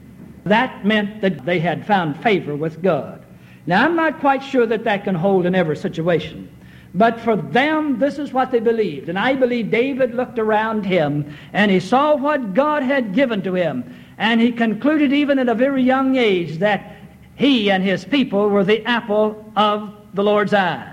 that 0.45 0.87
meant 0.87 1.21
that 1.21 1.45
they 1.45 1.61
had 1.61 1.87
found 1.87 2.21
favor 2.23 2.57
with 2.57 2.83
God. 2.83 3.25
Now, 3.67 3.85
I'm 3.85 3.95
not 3.95 4.21
quite 4.21 4.43
sure 4.43 4.65
that 4.65 4.85
that 4.85 5.05
can 5.05 5.15
hold 5.15 5.45
in 5.45 5.55
every 5.55 5.77
situation. 5.77 6.51
But 6.95 7.21
for 7.21 7.37
them, 7.37 7.99
this 7.99 8.19
is 8.19 8.33
what 8.33 8.51
they 8.51 8.61
believed. 8.61 9.11
And 9.11 9.19
I 9.19 9.35
believe 9.35 9.71
David 9.71 10.15
looked 10.15 10.39
around 10.39 10.87
him 10.87 11.37
and 11.53 11.71
he 11.71 11.79
saw 11.79 12.17
what 12.17 12.55
God 12.55 12.83
had 12.83 13.15
given 13.15 13.43
to 13.43 13.55
him. 13.55 13.95
And 14.17 14.41
he 14.41 14.51
concluded, 14.51 15.13
even 15.13 15.39
at 15.39 15.49
a 15.51 15.55
very 15.55 15.83
young 15.83 16.17
age, 16.17 16.59
that 16.59 16.97
he 17.35 17.71
and 17.71 17.85
his 17.85 18.05
people 18.05 18.49
were 18.49 18.65
the 18.65 18.83
apple 18.87 19.53
of 19.57 19.95
the 20.15 20.25
Lord's 20.25 20.55
eye. 20.55 20.92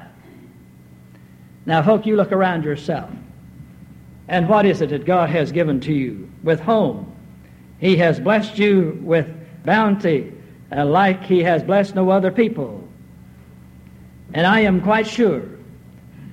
Now, 1.69 1.83
folk, 1.83 2.07
you 2.07 2.15
look 2.15 2.31
around 2.31 2.63
yourself. 2.63 3.11
And 4.27 4.49
what 4.49 4.65
is 4.65 4.81
it 4.81 4.89
that 4.89 5.05
God 5.05 5.29
has 5.29 5.51
given 5.51 5.79
to 5.81 5.93
you 5.93 6.27
with 6.41 6.59
home? 6.59 7.15
He 7.77 7.95
has 7.97 8.19
blessed 8.19 8.57
you 8.57 8.99
with 9.03 9.27
bounty 9.63 10.33
uh, 10.75 10.83
like 10.83 11.21
He 11.25 11.43
has 11.43 11.61
blessed 11.61 11.93
no 11.93 12.09
other 12.09 12.31
people. 12.31 12.87
And 14.33 14.47
I 14.47 14.61
am 14.61 14.81
quite 14.81 15.05
sure 15.05 15.43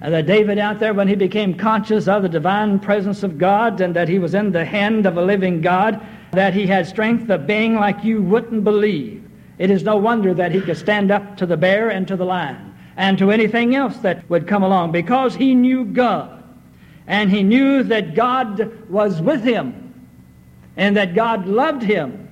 that 0.00 0.24
David 0.24 0.58
out 0.58 0.78
there, 0.78 0.94
when 0.94 1.06
he 1.06 1.14
became 1.14 1.52
conscious 1.52 2.08
of 2.08 2.22
the 2.22 2.30
divine 2.30 2.78
presence 2.78 3.22
of 3.22 3.36
God 3.36 3.82
and 3.82 3.94
that 3.94 4.08
he 4.08 4.18
was 4.18 4.32
in 4.32 4.52
the 4.52 4.64
hand 4.64 5.04
of 5.04 5.18
a 5.18 5.22
living 5.22 5.60
God, 5.60 6.00
that 6.32 6.54
he 6.54 6.66
had 6.66 6.86
strength 6.86 7.28
of 7.28 7.46
being 7.46 7.74
like 7.74 8.02
you 8.02 8.22
wouldn't 8.22 8.64
believe. 8.64 9.22
It 9.58 9.70
is 9.70 9.82
no 9.82 9.98
wonder 9.98 10.32
that 10.32 10.52
he 10.52 10.62
could 10.62 10.78
stand 10.78 11.10
up 11.10 11.36
to 11.36 11.44
the 11.44 11.58
bear 11.58 11.90
and 11.90 12.08
to 12.08 12.16
the 12.16 12.24
lion 12.24 12.75
and 12.96 13.18
to 13.18 13.30
anything 13.30 13.74
else 13.74 13.96
that 13.98 14.28
would 14.30 14.48
come 14.48 14.62
along 14.62 14.92
because 14.92 15.34
he 15.34 15.54
knew 15.54 15.84
God. 15.84 16.42
And 17.06 17.30
he 17.30 17.42
knew 17.42 17.82
that 17.84 18.14
God 18.14 18.90
was 18.90 19.20
with 19.20 19.44
him 19.44 20.08
and 20.76 20.96
that 20.96 21.14
God 21.14 21.46
loved 21.46 21.82
him 21.82 22.26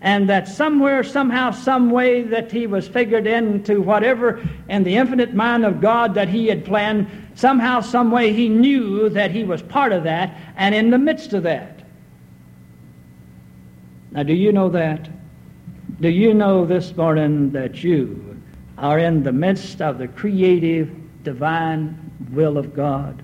and 0.00 0.28
that 0.28 0.48
somewhere, 0.48 1.02
somehow, 1.02 1.50
some 1.50 1.90
way 1.90 2.22
that 2.22 2.52
he 2.52 2.66
was 2.66 2.86
figured 2.86 3.26
into 3.26 3.80
whatever 3.80 4.46
in 4.68 4.84
the 4.84 4.96
infinite 4.96 5.34
mind 5.34 5.64
of 5.64 5.80
God 5.80 6.14
that 6.14 6.28
he 6.28 6.46
had 6.46 6.64
planned, 6.64 7.08
somehow, 7.34 7.80
some 7.80 8.10
way 8.10 8.32
he 8.32 8.48
knew 8.48 9.08
that 9.08 9.30
he 9.30 9.44
was 9.44 9.62
part 9.62 9.92
of 9.92 10.04
that 10.04 10.38
and 10.56 10.74
in 10.74 10.90
the 10.90 10.98
midst 10.98 11.32
of 11.32 11.42
that. 11.44 11.86
Now, 14.12 14.22
do 14.22 14.34
you 14.34 14.52
know 14.52 14.68
that? 14.68 15.08
Do 16.00 16.08
you 16.08 16.34
know 16.34 16.66
this 16.66 16.94
morning 16.96 17.50
that 17.52 17.82
you 17.82 18.33
are 18.84 18.98
in 18.98 19.22
the 19.22 19.32
midst 19.32 19.80
of 19.80 19.96
the 19.96 20.06
creative, 20.06 20.90
divine 21.22 22.12
will 22.30 22.58
of 22.58 22.74
God? 22.74 23.22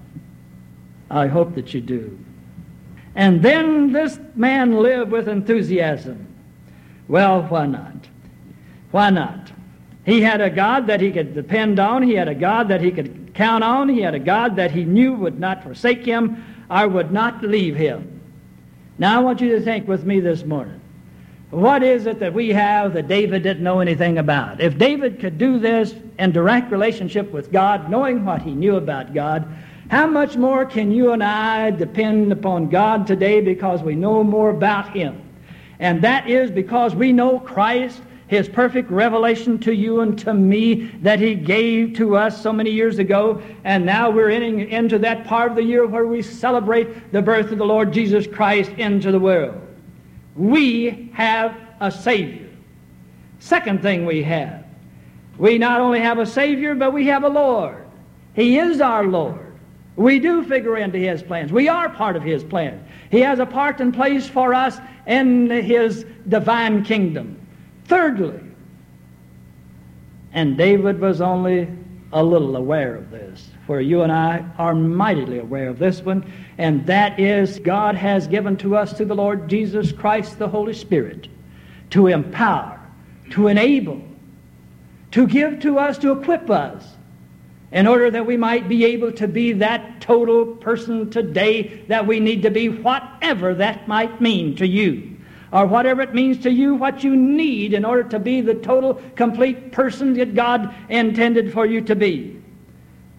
I 1.10 1.26
hope 1.26 1.54
that 1.54 1.74
you 1.74 1.82
do. 1.82 2.18
And 3.14 3.42
then 3.42 3.92
this 3.92 4.18
man 4.34 4.72
lived 4.72 5.10
with 5.10 5.28
enthusiasm. 5.28 6.26
Well, 7.08 7.42
why 7.42 7.66
not? 7.66 8.08
Why 8.90 9.10
not? 9.10 9.52
He 10.06 10.22
had 10.22 10.40
a 10.40 10.48
God 10.48 10.86
that 10.86 11.02
he 11.02 11.12
could 11.12 11.34
depend 11.34 11.78
on. 11.78 12.02
He 12.02 12.14
had 12.14 12.28
a 12.28 12.34
God 12.34 12.68
that 12.68 12.80
he 12.80 12.90
could 12.90 13.34
count 13.34 13.62
on. 13.62 13.90
He 13.90 14.00
had 14.00 14.14
a 14.14 14.18
God 14.18 14.56
that 14.56 14.70
he 14.70 14.86
knew 14.86 15.12
would 15.12 15.38
not 15.38 15.62
forsake 15.62 16.06
him 16.06 16.42
or 16.70 16.88
would 16.88 17.12
not 17.12 17.42
leave 17.42 17.76
him. 17.76 18.22
Now, 18.96 19.20
I 19.20 19.22
want 19.22 19.42
you 19.42 19.50
to 19.58 19.60
think 19.60 19.86
with 19.86 20.06
me 20.06 20.20
this 20.20 20.42
morning. 20.42 20.79
What 21.50 21.82
is 21.82 22.06
it 22.06 22.20
that 22.20 22.32
we 22.32 22.50
have 22.50 22.94
that 22.94 23.08
David 23.08 23.42
didn't 23.42 23.64
know 23.64 23.80
anything 23.80 24.18
about? 24.18 24.60
If 24.60 24.78
David 24.78 25.18
could 25.18 25.36
do 25.36 25.58
this 25.58 25.94
in 26.18 26.30
direct 26.30 26.70
relationship 26.70 27.32
with 27.32 27.50
God, 27.50 27.90
knowing 27.90 28.24
what 28.24 28.40
he 28.42 28.52
knew 28.52 28.76
about 28.76 29.12
God, 29.12 29.48
how 29.90 30.06
much 30.06 30.36
more 30.36 30.64
can 30.64 30.92
you 30.92 31.10
and 31.10 31.24
I 31.24 31.72
depend 31.72 32.30
upon 32.30 32.68
God 32.68 33.08
today 33.08 33.40
because 33.40 33.82
we 33.82 33.96
know 33.96 34.22
more 34.22 34.50
about 34.50 34.96
Him? 34.96 35.20
And 35.80 36.00
that 36.02 36.30
is 36.30 36.52
because 36.52 36.94
we 36.94 37.12
know 37.12 37.40
Christ, 37.40 38.00
His 38.28 38.48
perfect 38.48 38.88
revelation 38.88 39.58
to 39.60 39.74
you 39.74 40.02
and 40.02 40.16
to 40.20 40.32
me 40.32 40.92
that 41.02 41.18
He 41.18 41.34
gave 41.34 41.96
to 41.96 42.16
us 42.16 42.40
so 42.40 42.52
many 42.52 42.70
years 42.70 43.00
ago. 43.00 43.42
And 43.64 43.84
now 43.84 44.10
we're 44.10 44.30
entering 44.30 44.70
into 44.70 45.00
that 45.00 45.26
part 45.26 45.50
of 45.50 45.56
the 45.56 45.64
year 45.64 45.84
where 45.84 46.06
we 46.06 46.22
celebrate 46.22 47.10
the 47.10 47.20
birth 47.20 47.50
of 47.50 47.58
the 47.58 47.66
Lord 47.66 47.92
Jesus 47.92 48.28
Christ 48.28 48.70
into 48.78 49.10
the 49.10 49.18
world 49.18 49.60
we 50.36 51.10
have 51.14 51.56
a 51.80 51.90
Savior. 51.90 52.48
Second 53.38 53.82
thing 53.82 54.04
we 54.04 54.22
have, 54.22 54.64
we 55.38 55.58
not 55.58 55.80
only 55.80 56.00
have 56.00 56.18
a 56.18 56.26
Savior, 56.26 56.74
but 56.74 56.92
we 56.92 57.06
have 57.06 57.24
a 57.24 57.28
Lord. 57.28 57.86
He 58.34 58.58
is 58.58 58.80
our 58.80 59.04
Lord. 59.04 59.58
We 59.96 60.18
do 60.18 60.44
figure 60.44 60.76
into 60.76 60.98
His 60.98 61.22
plans. 61.22 61.52
We 61.52 61.68
are 61.68 61.88
part 61.88 62.16
of 62.16 62.22
His 62.22 62.44
plan. 62.44 62.84
He 63.10 63.20
has 63.20 63.38
a 63.38 63.46
part 63.46 63.80
and 63.80 63.92
place 63.92 64.28
for 64.28 64.54
us 64.54 64.78
in 65.06 65.50
His 65.50 66.04
divine 66.28 66.84
kingdom. 66.84 67.38
Thirdly, 67.86 68.40
and 70.32 70.56
David 70.56 71.00
was 71.00 71.20
only 71.20 71.68
a 72.12 72.22
little 72.22 72.56
aware 72.56 72.94
of 72.94 73.10
this, 73.10 73.50
for 73.70 73.80
you 73.80 74.02
and 74.02 74.10
I 74.10 74.44
are 74.58 74.74
mightily 74.74 75.38
aware 75.38 75.68
of 75.68 75.78
this 75.78 76.02
one, 76.02 76.28
and 76.58 76.84
that 76.86 77.20
is 77.20 77.60
God 77.60 77.94
has 77.94 78.26
given 78.26 78.56
to 78.56 78.74
us 78.74 78.92
through 78.92 79.06
the 79.06 79.14
Lord 79.14 79.48
Jesus 79.48 79.92
Christ 79.92 80.40
the 80.40 80.48
Holy 80.48 80.74
Spirit 80.74 81.28
to 81.90 82.08
empower, 82.08 82.80
to 83.30 83.46
enable, 83.46 84.02
to 85.12 85.24
give 85.24 85.60
to 85.60 85.78
us, 85.78 85.98
to 85.98 86.10
equip 86.10 86.50
us, 86.50 86.84
in 87.70 87.86
order 87.86 88.10
that 88.10 88.26
we 88.26 88.36
might 88.36 88.68
be 88.68 88.86
able 88.86 89.12
to 89.12 89.28
be 89.28 89.52
that 89.52 90.00
total 90.00 90.46
person 90.46 91.08
today 91.08 91.84
that 91.86 92.08
we 92.08 92.18
need 92.18 92.42
to 92.42 92.50
be, 92.50 92.68
whatever 92.68 93.54
that 93.54 93.86
might 93.86 94.20
mean 94.20 94.56
to 94.56 94.66
you. 94.66 95.16
Or 95.52 95.64
whatever 95.66 96.02
it 96.02 96.12
means 96.12 96.38
to 96.38 96.50
you, 96.50 96.74
what 96.74 97.04
you 97.04 97.14
need 97.14 97.72
in 97.72 97.84
order 97.84 98.02
to 98.08 98.18
be 98.18 98.40
the 98.40 98.54
total, 98.54 98.94
complete 99.14 99.70
person 99.70 100.14
that 100.14 100.34
God 100.34 100.74
intended 100.88 101.52
for 101.52 101.66
you 101.66 101.82
to 101.82 101.94
be. 101.94 102.39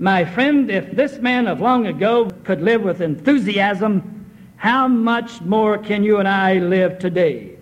My 0.01 0.25
friend, 0.25 0.71
if 0.71 0.89
this 0.95 1.19
man 1.19 1.45
of 1.47 1.61
long 1.61 1.85
ago 1.85 2.31
could 2.43 2.59
live 2.59 2.81
with 2.81 3.01
enthusiasm, 3.01 4.25
how 4.55 4.87
much 4.87 5.41
more 5.41 5.77
can 5.77 6.03
you 6.03 6.17
and 6.17 6.27
I 6.27 6.55
live 6.55 6.97
today? 6.97 7.55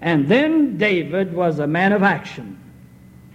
And 0.00 0.28
then 0.28 0.78
David 0.78 1.34
was 1.34 1.58
a 1.58 1.66
man 1.66 1.92
of 1.92 2.04
action. 2.04 2.60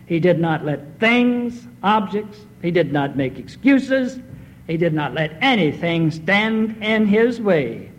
He 0.05 0.21
did 0.21 0.39
not 0.39 0.63
let 0.63 1.01
things, 1.01 1.67
objects, 1.83 2.39
he 2.61 2.71
did 2.71 2.93
not 2.93 3.17
make 3.17 3.37
excuses, 3.37 4.21
he 4.67 4.77
did 4.77 4.93
not 4.93 5.13
let 5.13 5.37
anything 5.41 6.09
stand 6.09 6.81
in 6.81 7.07
his 7.07 7.41
way 7.41 7.91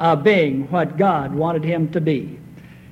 of 0.00 0.24
being 0.24 0.68
what 0.72 0.96
God 0.96 1.32
wanted 1.32 1.62
him 1.62 1.92
to 1.92 2.00
be. 2.00 2.40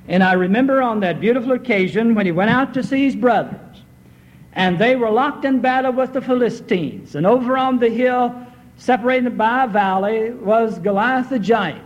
And 0.07 0.23
I 0.23 0.31
remember 0.31 0.81
on 0.81 1.01
that 1.01 1.19
beautiful 1.19 1.51
occasion 1.51 2.15
when 2.15 2.25
he 2.25 2.31
went 2.31 2.51
out 2.51 2.73
to 2.75 2.83
see 2.83 3.03
his 3.03 3.17
brothers, 3.17 3.81
and 4.55 4.79
they 4.79 4.95
were 4.95 5.09
locked 5.09 5.43
in 5.43 5.59
battle 5.59 5.91
with 5.91 6.13
the 6.13 6.21
Philistines. 6.21 7.15
And 7.15 7.27
over 7.27 7.57
on 7.57 7.77
the 7.77 7.89
hill, 7.89 8.33
separated 8.77 9.37
by 9.37 9.65
a 9.65 9.67
valley, 9.67 10.31
was 10.31 10.79
Goliath 10.79 11.29
the 11.29 11.39
giant. 11.39 11.81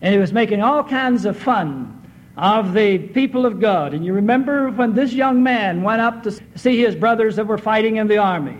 And 0.00 0.12
he 0.12 0.18
was 0.18 0.32
making 0.32 0.62
all 0.62 0.82
kinds 0.82 1.26
of 1.26 1.36
fun 1.36 1.90
of 2.36 2.72
the 2.72 2.98
people 2.98 3.46
of 3.46 3.60
God. 3.60 3.94
And 3.94 4.04
you 4.04 4.14
remember 4.14 4.70
when 4.70 4.94
this 4.94 5.12
young 5.12 5.42
man 5.42 5.82
went 5.82 6.00
up 6.00 6.22
to 6.24 6.32
see 6.56 6.78
his 6.78 6.94
brothers 6.94 7.36
that 7.36 7.46
were 7.46 7.58
fighting 7.58 7.96
in 7.96 8.08
the 8.08 8.18
army, 8.18 8.58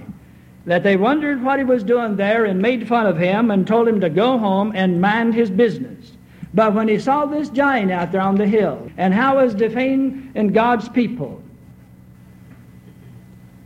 that 0.67 0.83
they 0.83 0.97
wondered 0.97 1.43
what 1.43 1.59
he 1.59 1.65
was 1.65 1.83
doing 1.83 2.17
there 2.17 2.45
and 2.45 2.61
made 2.61 2.87
fun 2.87 3.07
of 3.07 3.19
him 3.19 3.51
and 3.51 3.67
told 3.67 3.89
him 3.89 4.01
to 4.01 4.11
go 4.11 4.39
home 4.39 4.73
and 4.75 5.01
mind 5.01 5.35
his 5.35 5.51
business. 5.51 6.13
But 6.53 6.75
when 6.75 6.87
he 6.87 6.99
saw 6.99 7.27
this 7.27 7.49
giant 7.49 7.91
out 7.91 8.13
there 8.13 8.21
on 8.21 8.37
the 8.37 8.47
hill 8.47 8.91
and 8.97 9.13
how 9.13 9.39
he 9.39 9.45
was 9.45 9.55
defaming 9.55 10.53
God's 10.53 10.89
people, 10.89 11.43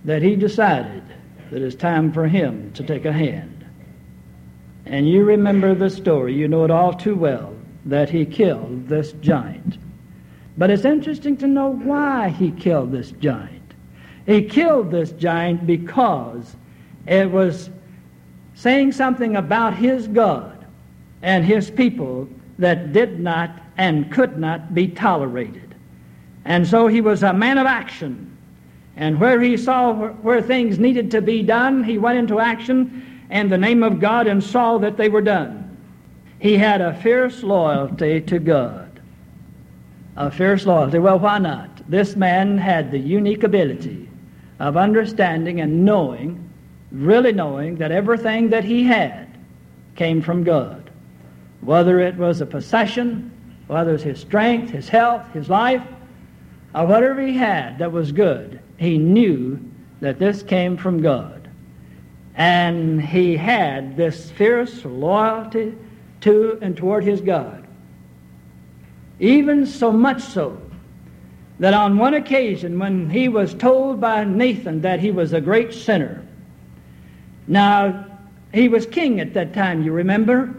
that 0.08 0.22
he 0.22 0.34
decided 0.34 1.02
that 1.50 1.60
it's 1.60 1.76
time 1.76 2.10
for 2.10 2.26
him 2.26 2.72
to 2.72 2.82
take 2.82 3.04
a 3.04 3.12
hand. 3.12 3.62
And 4.86 5.06
you 5.06 5.22
remember 5.22 5.74
the 5.74 5.90
story, 5.90 6.32
you 6.32 6.48
know 6.48 6.64
it 6.64 6.70
all 6.70 6.94
too 6.94 7.14
well, 7.14 7.54
that 7.84 8.08
he 8.08 8.24
killed 8.24 8.88
this 8.88 9.12
giant. 9.20 9.76
But 10.56 10.70
it's 10.70 10.86
interesting 10.86 11.36
to 11.36 11.46
know 11.46 11.68
why 11.68 12.30
he 12.30 12.52
killed 12.52 12.90
this 12.90 13.10
giant. 13.20 13.74
He 14.24 14.44
killed 14.44 14.90
this 14.90 15.12
giant 15.12 15.66
because 15.66 16.56
it 17.06 17.30
was 17.30 17.68
saying 18.54 18.92
something 18.92 19.36
about 19.36 19.76
his 19.76 20.08
God 20.08 20.64
and 21.20 21.44
his 21.44 21.70
people 21.70 22.26
that 22.58 22.94
did 22.94 23.20
not 23.20 23.60
and 23.76 24.10
could 24.10 24.38
not 24.38 24.72
be 24.72 24.88
tolerated. 24.88 25.74
And 26.46 26.66
so 26.66 26.86
he 26.86 27.02
was 27.02 27.22
a 27.22 27.34
man 27.34 27.58
of 27.58 27.66
action. 27.66 28.37
And 28.98 29.18
where 29.18 29.40
he 29.40 29.56
saw 29.56 29.94
where 29.94 30.42
things 30.42 30.78
needed 30.78 31.10
to 31.12 31.22
be 31.22 31.42
done, 31.42 31.82
he 31.82 31.96
went 31.96 32.18
into 32.18 32.40
action 32.40 33.24
in 33.30 33.48
the 33.48 33.56
name 33.56 33.82
of 33.82 34.00
God 34.00 34.26
and 34.26 34.44
saw 34.44 34.76
that 34.78 34.98
they 34.98 35.08
were 35.08 35.22
done. 35.22 35.76
He 36.38 36.58
had 36.58 36.82
a 36.82 36.94
fierce 37.00 37.42
loyalty 37.42 38.20
to 38.20 38.38
God 38.38 38.88
a 40.18 40.32
fierce 40.32 40.66
loyalty. 40.66 40.98
Well, 40.98 41.20
why 41.20 41.38
not? 41.38 41.70
This 41.88 42.16
man 42.16 42.58
had 42.58 42.90
the 42.90 42.98
unique 42.98 43.44
ability 43.44 44.08
of 44.58 44.76
understanding 44.76 45.60
and 45.60 45.84
knowing, 45.84 46.50
really 46.90 47.32
knowing, 47.32 47.76
that 47.76 47.92
everything 47.92 48.50
that 48.50 48.64
he 48.64 48.82
had 48.82 49.28
came 49.94 50.20
from 50.20 50.42
God. 50.42 50.90
Whether 51.60 52.00
it 52.00 52.16
was 52.16 52.40
a 52.40 52.46
possession, 52.46 53.30
whether 53.68 53.90
it 53.90 53.94
was 53.94 54.02
his 54.02 54.20
strength, 54.20 54.70
his 54.70 54.88
health, 54.88 55.24
his 55.32 55.48
life, 55.48 55.82
or 56.74 56.86
whatever 56.86 57.20
he 57.20 57.36
had 57.36 57.78
that 57.78 57.92
was 57.92 58.12
good, 58.12 58.60
he 58.76 58.98
knew 58.98 59.58
that 60.00 60.18
this 60.18 60.42
came 60.42 60.76
from 60.76 61.02
God. 61.02 61.48
And 62.34 63.02
he 63.02 63.36
had 63.36 63.96
this 63.96 64.30
fierce 64.30 64.84
loyalty 64.84 65.74
to 66.20 66.58
and 66.62 66.76
toward 66.76 67.04
his 67.04 67.20
God. 67.20 67.66
Even 69.18 69.66
so 69.66 69.90
much 69.90 70.22
so 70.22 70.60
that 71.58 71.74
on 71.74 71.98
one 71.98 72.14
occasion 72.14 72.78
when 72.78 73.10
he 73.10 73.28
was 73.28 73.54
told 73.54 74.00
by 74.00 74.24
Nathan 74.24 74.80
that 74.82 75.00
he 75.00 75.10
was 75.10 75.32
a 75.32 75.40
great 75.40 75.72
sinner, 75.74 76.24
now 77.48 78.06
he 78.52 78.68
was 78.68 78.86
king 78.86 79.20
at 79.20 79.34
that 79.34 79.52
time, 79.52 79.82
you 79.82 79.92
remember? 79.92 80.54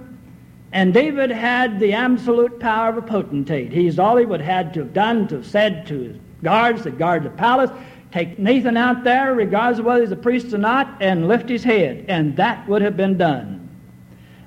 And 0.72 0.94
David 0.94 1.32
had 1.32 1.80
the 1.80 1.94
absolute 1.94 2.60
power 2.60 2.90
of 2.90 2.98
a 2.98 3.02
potentate. 3.02 3.72
He's 3.72 3.98
all 3.98 4.18
he 4.18 4.26
would 4.26 4.42
have 4.42 4.66
had 4.66 4.74
to 4.76 4.82
have 4.82 4.94
done, 4.94 5.28
to 5.30 5.38
have 5.38 5.46
said 5.46 5.88
to 5.88 6.00
his 6.00 6.18
guards 6.44 6.84
that 6.84 6.98
guard 6.98 7.24
the 7.24 7.32
palace, 7.32 7.72
take 8.12 8.38
Nathan 8.38 8.78
out 8.78 9.04
there, 9.04 9.34
regardless 9.34 9.80
of 9.80 9.86
whether 9.86 10.02
he's 10.02 10.12
a 10.12 10.16
priest 10.16 10.54
or 10.54 10.60
not, 10.60 10.96
and 11.00 11.28
lift 11.28 11.50
his 11.50 11.64
head. 11.64 12.06
And 12.08 12.36
that 12.38 12.68
would 12.68 12.82
have 12.82 12.96
been 12.96 13.18
done. 13.18 13.68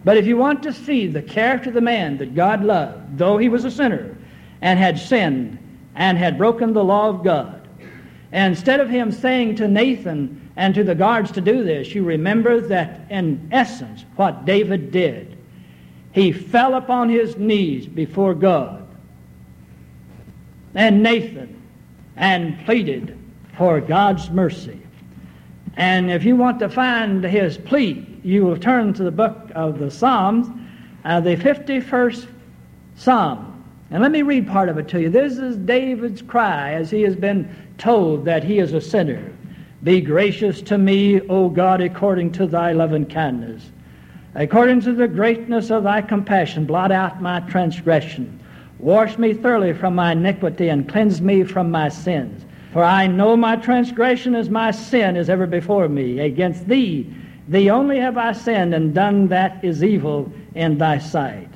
But 0.04 0.16
if 0.16 0.26
you 0.26 0.36
want 0.36 0.62
to 0.64 0.72
see 0.72 1.06
the 1.06 1.22
character 1.22 1.70
of 1.70 1.74
the 1.74 1.80
man 1.80 2.18
that 2.18 2.34
God 2.34 2.64
loved, 2.64 3.18
though 3.18 3.38
he 3.38 3.48
was 3.48 3.64
a 3.64 3.70
sinner 3.70 4.16
and 4.60 4.78
had 4.78 4.98
sinned 4.98 5.58
and 5.94 6.18
had 6.18 6.38
broken 6.38 6.72
the 6.72 6.84
law 6.84 7.08
of 7.08 7.22
God, 7.22 7.68
and 8.32 8.54
instead 8.54 8.80
of 8.80 8.88
him 8.88 9.12
saying 9.12 9.56
to 9.56 9.68
Nathan 9.68 10.50
and 10.56 10.74
to 10.74 10.84
the 10.84 10.94
guards 10.94 11.30
to 11.32 11.40
do 11.40 11.62
this, 11.62 11.94
you 11.94 12.04
remember 12.04 12.60
that 12.60 13.02
in 13.10 13.48
essence 13.52 14.04
what 14.16 14.44
David 14.44 14.90
did. 14.90 15.38
He 16.12 16.32
fell 16.32 16.74
upon 16.74 17.08
his 17.08 17.36
knees 17.36 17.86
before 17.86 18.34
God 18.34 18.86
and 20.74 21.02
Nathan 21.02 21.60
and 22.16 22.64
pleaded 22.64 23.18
for 23.56 23.80
God's 23.80 24.30
mercy. 24.30 24.80
And 25.76 26.10
if 26.10 26.24
you 26.24 26.36
want 26.36 26.58
to 26.60 26.68
find 26.68 27.24
his 27.24 27.56
plea, 27.56 28.06
you 28.22 28.44
will 28.44 28.58
turn 28.58 28.92
to 28.94 29.02
the 29.02 29.10
book 29.10 29.50
of 29.54 29.78
the 29.78 29.90
Psalms, 29.90 30.48
uh, 31.04 31.20
the 31.20 31.36
51st 31.36 32.26
Psalm. 32.94 33.64
And 33.90 34.02
let 34.02 34.12
me 34.12 34.22
read 34.22 34.46
part 34.46 34.68
of 34.68 34.78
it 34.78 34.88
to 34.88 35.00
you. 35.00 35.10
This 35.10 35.38
is 35.38 35.56
David's 35.56 36.22
cry 36.22 36.72
as 36.74 36.90
he 36.90 37.02
has 37.02 37.16
been 37.16 37.54
told 37.78 38.24
that 38.26 38.44
he 38.44 38.58
is 38.58 38.72
a 38.72 38.80
sinner. 38.80 39.32
Be 39.82 40.00
gracious 40.00 40.62
to 40.62 40.78
me, 40.78 41.20
O 41.22 41.48
God, 41.48 41.80
according 41.80 42.32
to 42.32 42.46
thy 42.46 42.72
love 42.72 42.92
and 42.92 43.10
kindness. 43.10 43.71
According 44.34 44.80
to 44.82 44.92
the 44.92 45.08
greatness 45.08 45.70
of 45.70 45.84
thy 45.84 46.02
compassion, 46.02 46.64
blot 46.64 46.90
out 46.90 47.20
my 47.20 47.40
transgression. 47.40 48.40
Wash 48.78 49.18
me 49.18 49.34
thoroughly 49.34 49.72
from 49.72 49.94
my 49.94 50.12
iniquity 50.12 50.68
and 50.68 50.88
cleanse 50.88 51.20
me 51.20 51.44
from 51.44 51.70
my 51.70 51.88
sins. 51.88 52.44
For 52.72 52.82
I 52.82 53.06
know 53.06 53.36
my 53.36 53.56
transgression 53.56 54.34
as 54.34 54.48
my 54.48 54.70
sin 54.70 55.16
is 55.16 55.28
ever 55.28 55.46
before 55.46 55.88
me. 55.88 56.18
Against 56.20 56.66
thee 56.66 57.12
Thee 57.48 57.70
only 57.70 57.98
have 57.98 58.16
I 58.16 58.32
sinned 58.32 58.74
and 58.74 58.94
done 58.94 59.28
that 59.28 59.64
is 59.64 59.82
evil 59.82 60.32
in 60.54 60.78
thy 60.78 60.98
sight. 60.98 61.48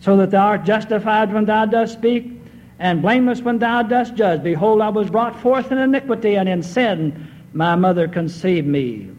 So 0.00 0.16
that 0.16 0.30
thou 0.30 0.46
art 0.46 0.64
justified 0.64 1.32
when 1.32 1.44
thou 1.44 1.66
dost 1.66 1.94
speak, 1.94 2.32
and 2.78 3.02
blameless 3.02 3.40
when 3.40 3.58
thou 3.58 3.82
dost 3.82 4.14
judge. 4.14 4.42
Behold, 4.42 4.80
I 4.80 4.88
was 4.90 5.08
brought 5.08 5.40
forth 5.40 5.72
in 5.72 5.78
iniquity, 5.78 6.36
and 6.36 6.48
in 6.48 6.62
sin 6.62 7.28
my 7.52 7.74
mother 7.74 8.08
conceived 8.08 8.66
me. 8.66 9.10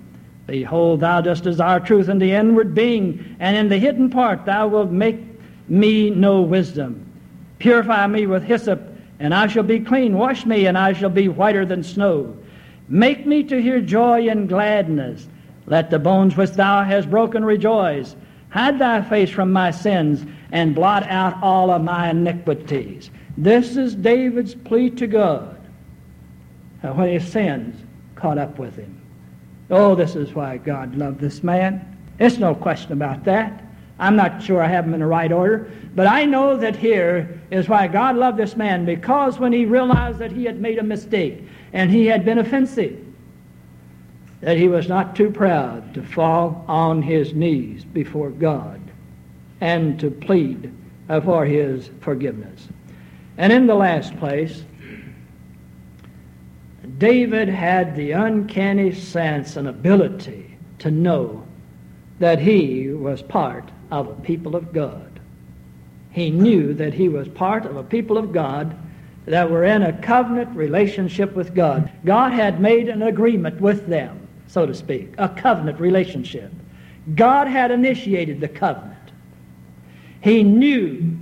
Behold, 0.48 1.02
thou 1.02 1.22
dost 1.22 1.44
desire 1.44 1.80
truth 1.80 2.10
in 2.10 2.20
the 2.20 2.32
inward 2.32 2.74
being, 2.74 3.36
and 3.40 3.56
in 3.56 3.70
the 3.70 3.78
hidden 3.78 4.10
part 4.10 4.46
thou 4.46 4.68
wilt 4.68 4.90
make 4.90 5.20
me 5.68 6.10
know 6.10 6.42
wisdom. 6.42 7.06
Purify 7.60 8.08
me 8.08 8.26
with 8.26 8.44
hyssop, 8.44 8.82
and 9.20 9.34
I 9.34 9.48
shall 9.48 9.64
be 9.64 9.82
clean. 9.82 10.18
Wash 10.18 10.46
me, 10.46 10.66
and 10.66 10.78
I 10.78 10.94
shall 10.94 11.10
be 11.10 11.28
whiter 11.28 11.66
than 11.66 11.84
snow. 11.84 12.36
Make 12.88 13.28
me 13.28 13.44
to 13.44 13.62
hear 13.62 13.82
joy 13.82 14.30
and 14.30 14.48
gladness 14.48 15.28
let 15.68 15.90
the 15.90 16.00
bones 16.00 16.36
which 16.38 16.52
thou 16.52 16.84
hast 16.84 17.10
broken 17.10 17.44
rejoice. 17.44 18.16
Hide 18.50 18.80
thy 18.80 19.02
face 19.02 19.30
from 19.30 19.52
my 19.52 19.72
sins 19.72 20.26
and 20.52 20.74
blot 20.74 21.04
out 21.04 21.44
all 21.44 21.70
of 21.70 21.84
my 21.84 22.10
iniquities. 22.10 23.12
This 23.38 23.76
is 23.76 23.94
David's 23.94 24.56
plea 24.56 24.90
to 24.92 25.08
God 25.08 25.60
when 26.82 27.10
his 27.10 27.28
sins 27.28 27.76
caught 28.16 28.38
up 28.38 28.58
with 28.58 28.78
him. 28.78 28.97
Oh, 29.70 29.96
this 29.96 30.16
is 30.16 30.34
why 30.34 30.58
God 30.58 30.96
loved 30.96 31.20
this 31.20 31.44
man. 31.44 31.98
There's 32.18 32.40
no 32.40 32.56
question 32.56 32.94
about 32.94 33.24
that. 33.26 33.64
I'm 34.00 34.16
not 34.16 34.42
sure 34.42 34.62
I 34.62 34.68
have 34.68 34.86
them 34.86 34.94
in 34.94 35.00
the 35.00 35.08
right 35.08 35.32
order, 35.32 35.72
but 35.96 36.08
I 36.08 36.26
know 36.26 36.56
that 36.58 36.76
here 36.76 37.42
is 37.50 37.68
why 37.68 37.88
God 37.88 38.16
loved 38.16 38.38
this 38.38 38.56
man 38.56 38.86
because 38.86 39.40
when 39.40 39.52
he 39.52 39.66
realized 39.66 40.20
that 40.20 40.32
he 40.32 40.46
had 40.46 40.62
made 40.62 40.78
a 40.78 40.84
mistake 40.84 41.44
and 41.74 41.90
he 41.90 42.06
had 42.06 42.24
been 42.24 42.38
offensive, 42.38 43.04
that 44.42 44.58
he 44.58 44.68
was 44.68 44.88
not 44.88 45.16
too 45.16 45.32
proud 45.32 45.96
to 45.96 46.04
fall 46.04 46.64
on 46.68 47.02
his 47.02 47.34
knees 47.34 47.84
before 47.84 48.30
God 48.30 48.80
and 49.62 50.00
to 50.00 50.12
plead 50.12 50.72
for 51.08 51.46
his 51.46 51.90
forgiveness. 52.02 52.68
And 53.38 53.52
in 53.52 53.66
the 53.66 53.76
last 53.76 54.16
place, 54.18 54.64
David 56.98 57.48
had 57.50 57.96
the 57.96 58.12
uncanny 58.12 58.94
sense 58.94 59.56
and 59.56 59.68
ability 59.68 60.58
to 60.80 60.92
know 60.92 61.44
that 62.20 62.40
he 62.40 62.90
was 62.90 63.22
part 63.22 63.70
of 63.92 64.08
a 64.08 64.22
people 64.22 64.56
of 64.56 64.74
God. 64.74 65.20
He 66.12 66.32
knew 66.32 66.74
that 66.74 66.94
he 66.94 67.10
was 67.10 67.28
part 67.28 67.66
of 67.66 67.78
a 67.78 67.84
people 67.84 68.18
of 68.18 68.32
God 68.32 68.76
that 69.26 69.52
were 69.52 69.66
in 69.66 69.84
a 69.84 70.02
covenant 70.02 70.56
relationship 70.56 71.36
with 71.36 71.54
God. 71.54 71.92
God 72.06 72.32
had 72.32 72.60
made 72.60 72.90
an 72.90 73.04
agreement 73.04 73.62
with 73.62 73.88
them 73.88 74.28
so 74.48 74.66
to 74.66 74.74
speak, 74.74 75.14
a 75.18 75.30
covenant 75.30 75.80
relationship. 75.80 76.52
God 77.16 77.48
had 77.48 77.72
initiated 77.72 78.40
the 78.40 78.48
covenant. 78.48 78.94
He 80.22 80.44
knew 80.44 81.17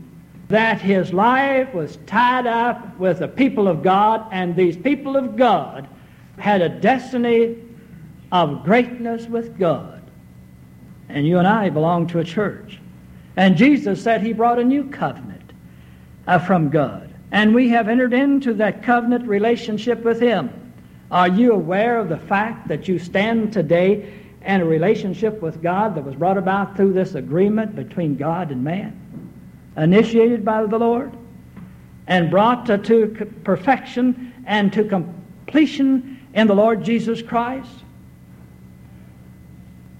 that 0.47 0.79
his 0.81 1.12
life 1.12 1.73
was 1.73 1.97
tied 2.05 2.45
up 2.45 2.97
with 2.99 3.19
the 3.19 3.27
people 3.27 3.67
of 3.67 3.81
God, 3.81 4.27
and 4.31 4.55
these 4.55 4.77
people 4.77 5.17
of 5.17 5.36
God 5.36 5.88
had 6.38 6.62
a 6.62 6.69
destiny 6.69 7.58
of 8.31 8.63
greatness 8.63 9.27
with 9.27 9.58
God. 9.58 10.03
And 11.10 11.27
you 11.27 11.39
and 11.39 11.47
I 11.47 11.69
belong 11.69 12.08
to 12.08 12.19
a 12.19 12.23
church. 12.23 12.79
And 13.38 13.58
Jesus 13.58 14.01
said 14.01 14.21
he 14.21 14.34
brought 14.34 14.60
a 14.60 14.63
new 14.63 14.86
covenant 14.89 15.53
uh, 16.27 16.39
from 16.39 16.69
God. 16.69 17.13
And 17.31 17.53
we 17.53 17.69
have 17.69 17.89
entered 17.89 18.13
into 18.13 18.53
that 18.55 18.84
covenant 18.84 19.27
relationship 19.27 20.03
with 20.03 20.19
him. 20.19 20.73
Are 21.12 21.27
you 21.27 21.53
aware 21.53 21.99
of 21.99 22.10
the 22.10 22.17
fact 22.17 22.67
that 22.67 22.88
you 22.88 22.97
stand 22.97 23.53
today 23.53 24.13
in 24.45 24.62
a 24.62 24.65
relationship 24.65 25.41
with 25.41 25.62
God 25.62 25.95
that 25.95 26.03
was 26.03 26.15
brought 26.15 26.38
about 26.38 26.75
through 26.75 26.93
this 26.93 27.15
agreement 27.15 27.75
between 27.75 28.15
God 28.15 28.51
and 28.51 28.63
man, 28.63 28.99
initiated 29.77 30.45
by 30.45 30.65
the 30.65 30.77
Lord, 30.77 31.11
and 32.07 32.29
brought 32.29 32.65
to, 32.67 32.77
to 32.77 33.07
perfection 33.43 34.33
and 34.45 34.71
to 34.73 34.83
completion 34.83 36.19
in 36.33 36.47
the 36.47 36.55
Lord 36.55 36.83
Jesus 36.83 37.21
Christ? 37.21 37.83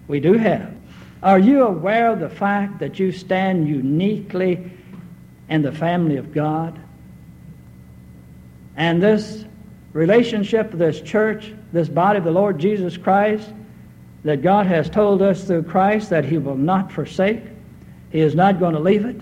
We 0.08 0.20
do 0.20 0.34
have. 0.34 0.74
Are 1.24 1.40
you 1.40 1.64
aware 1.64 2.12
of 2.12 2.20
the 2.20 2.30
fact 2.30 2.80
that 2.80 3.00
you 3.00 3.12
stand 3.12 3.68
uniquely 3.68 4.72
in 5.50 5.64
the 5.64 5.72
family 5.72 6.18
of 6.18 6.32
God? 6.32 6.80
And 8.76 9.02
this 9.02 9.46
relationship 9.94 10.74
this 10.74 11.00
church, 11.00 11.54
this 11.72 11.88
body 11.88 12.20
of 12.20 12.26
the 12.26 12.32
Lord 12.32 12.60
Jesus 12.60 12.98
Christ, 12.98 13.50
that 14.26 14.42
God 14.42 14.68
has 14.68 14.90
told 14.90 15.22
us 15.22 15.46
through 15.46 15.64
Christ 15.64 16.10
that 16.10 16.26
He 16.26 16.38
will 16.38 16.58
not 16.58 16.92
forsake. 16.92 17.42
He 18.12 18.20
is 18.20 18.36
not 18.36 18.60
going 18.60 18.74
to 18.74 18.82
leave 18.82 19.06
it. 19.06 19.22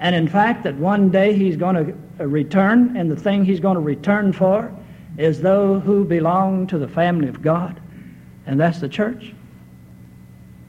And 0.00 0.14
in 0.14 0.28
fact, 0.28 0.64
that 0.64 0.76
one 0.76 1.10
day 1.10 1.34
He's 1.34 1.56
going 1.56 1.76
to 1.76 1.96
uh, 2.20 2.26
return, 2.26 2.96
and 2.96 3.10
the 3.10 3.16
thing 3.16 3.44
He's 3.44 3.60
going 3.60 3.76
to 3.76 3.80
return 3.80 4.32
for 4.32 4.74
is 5.18 5.40
those 5.40 5.82
who 5.82 6.04
belong 6.04 6.66
to 6.66 6.78
the 6.78 6.88
family 6.88 7.28
of 7.28 7.42
God, 7.42 7.80
and 8.46 8.60
that's 8.60 8.80
the 8.80 8.88
church. 8.88 9.32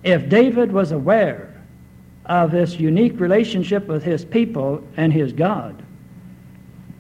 If 0.04 0.30
David 0.30 0.72
was 0.72 0.92
aware 0.92 1.54
of 2.26 2.52
this 2.52 2.80
unique 2.80 3.20
relationship 3.20 3.88
with 3.88 4.04
his 4.04 4.24
people 4.24 4.86
and 4.96 5.12
his 5.12 5.34
God, 5.34 5.84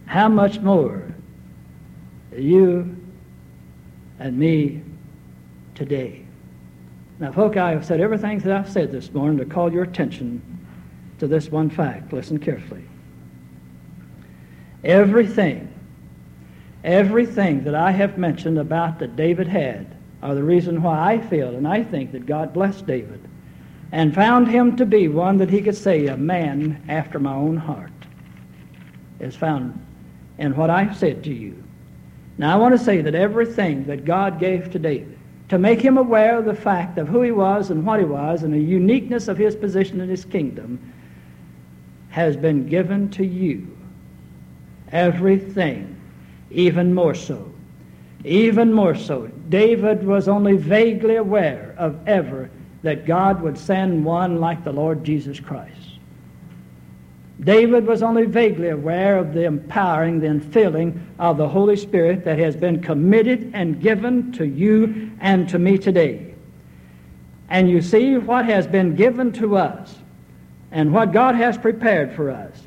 how 0.05 0.27
much 0.27 0.59
more 0.59 1.03
you 2.35 2.97
and 4.19 4.37
me 4.37 4.81
today? 5.75 6.25
Now, 7.19 7.31
folk, 7.31 7.57
I 7.57 7.71
have 7.71 7.85
said 7.85 7.99
everything 7.99 8.39
that 8.39 8.51
I've 8.51 8.69
said 8.69 8.91
this 8.91 9.13
morning 9.13 9.37
to 9.39 9.45
call 9.45 9.71
your 9.71 9.83
attention 9.83 10.41
to 11.19 11.27
this 11.27 11.49
one 11.49 11.69
fact. 11.69 12.13
Listen 12.13 12.37
carefully. 12.37 12.83
Everything, 14.83 15.73
everything 16.83 17.63
that 17.63 17.75
I 17.75 17.91
have 17.91 18.17
mentioned 18.17 18.59
about 18.59 18.99
that 18.99 19.15
David 19.15 19.47
had 19.47 19.95
are 20.21 20.35
the 20.35 20.43
reason 20.43 20.81
why 20.81 21.13
I 21.13 21.19
feel 21.19 21.55
and 21.55 21.67
I 21.67 21.83
think 21.83 22.11
that 22.11 22.25
God 22.25 22.53
blessed 22.53 22.85
David 22.85 23.27
and 23.91 24.13
found 24.13 24.47
him 24.47 24.75
to 24.75 24.85
be 24.85 25.07
one 25.07 25.37
that 25.37 25.49
he 25.49 25.61
could 25.61 25.75
say, 25.75 26.07
a 26.07 26.17
man 26.17 26.83
after 26.89 27.19
my 27.19 27.33
own 27.33 27.57
heart, 27.57 27.91
is 29.19 29.35
found 29.35 29.83
in 30.37 30.55
what 30.55 30.69
I've 30.69 30.97
said 30.97 31.23
to 31.23 31.33
you. 31.33 31.63
Now, 32.37 32.53
I 32.53 32.57
want 32.57 32.77
to 32.77 32.83
say 32.83 33.01
that 33.01 33.15
everything 33.15 33.85
that 33.85 34.05
God 34.05 34.39
gave 34.39 34.71
to 34.71 34.79
David, 34.79 35.17
to 35.49 35.57
make 35.57 35.79
him 35.79 35.97
aware 35.97 36.37
of 36.37 36.45
the 36.45 36.53
fact 36.53 36.97
of 36.97 37.07
who 37.07 37.21
he 37.21 37.31
was 37.31 37.71
and 37.71 37.85
what 37.85 37.99
he 37.99 38.05
was 38.05 38.43
and 38.43 38.53
the 38.53 38.59
uniqueness 38.59 39.27
of 39.27 39.37
his 39.37 39.55
position 39.55 40.01
in 40.01 40.09
his 40.09 40.25
kingdom 40.25 40.93
has 42.17 42.35
been 42.35 42.65
given 42.65 43.07
to 43.11 43.23
you. 43.23 43.77
Everything, 44.91 45.95
even 46.49 46.91
more 46.91 47.13
so. 47.13 47.53
Even 48.25 48.73
more 48.73 48.95
so. 48.95 49.27
David 49.49 50.03
was 50.03 50.27
only 50.27 50.57
vaguely 50.57 51.17
aware 51.17 51.75
of 51.77 52.07
ever 52.07 52.49
that 52.81 53.05
God 53.05 53.39
would 53.43 53.55
send 53.55 54.03
one 54.03 54.39
like 54.39 54.63
the 54.63 54.71
Lord 54.71 55.03
Jesus 55.03 55.39
Christ. 55.39 55.99
David 57.39 57.85
was 57.85 58.01
only 58.01 58.25
vaguely 58.25 58.69
aware 58.69 59.19
of 59.19 59.35
the 59.35 59.43
empowering, 59.43 60.19
the 60.19 60.25
infilling 60.25 60.99
of 61.19 61.37
the 61.37 61.47
Holy 61.47 61.75
Spirit 61.75 62.25
that 62.25 62.39
has 62.39 62.55
been 62.55 62.81
committed 62.81 63.51
and 63.53 63.79
given 63.79 64.31
to 64.31 64.43
you 64.47 65.11
and 65.19 65.47
to 65.49 65.59
me 65.59 65.77
today. 65.77 66.33
And 67.47 67.69
you 67.69 67.79
see 67.79 68.17
what 68.17 68.45
has 68.45 68.65
been 68.65 68.95
given 68.95 69.31
to 69.33 69.55
us 69.55 69.99
and 70.71 70.93
what 70.93 71.11
God 71.11 71.35
has 71.35 71.57
prepared 71.57 72.13
for 72.13 72.29
us. 72.29 72.61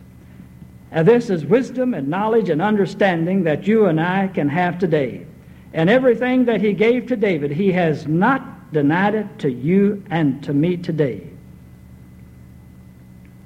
This 0.93 1.31
is 1.31 1.45
wisdom 1.45 1.95
and 1.95 2.09
knowledge 2.09 2.49
and 2.49 2.61
understanding 2.61 3.45
that 3.45 3.67
you 3.67 3.87
and 3.87 4.01
I 4.01 4.29
can 4.29 4.49
have 4.49 4.79
today. 4.79 5.27
And 5.73 5.89
everything 5.89 6.47
that 6.47 6.61
He 6.61 6.73
gave 6.73 7.07
to 7.07 7.17
David, 7.17 7.53
He 7.53 7.73
has 7.73 8.07
not 8.07 8.73
denied 8.73 9.15
it 9.15 9.39
to 9.41 9.51
you 9.51 10.03
and 10.11 10.43
to 10.45 10.53
me 10.53 10.77
today. 10.77 11.29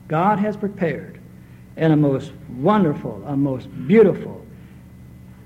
God 0.08 0.38
has 0.38 0.56
prepared 0.56 1.20
in 1.76 1.90
a 1.90 1.96
most 1.96 2.32
wonderful, 2.56 3.22
a 3.26 3.36
most 3.36 3.68
beautiful, 3.86 4.44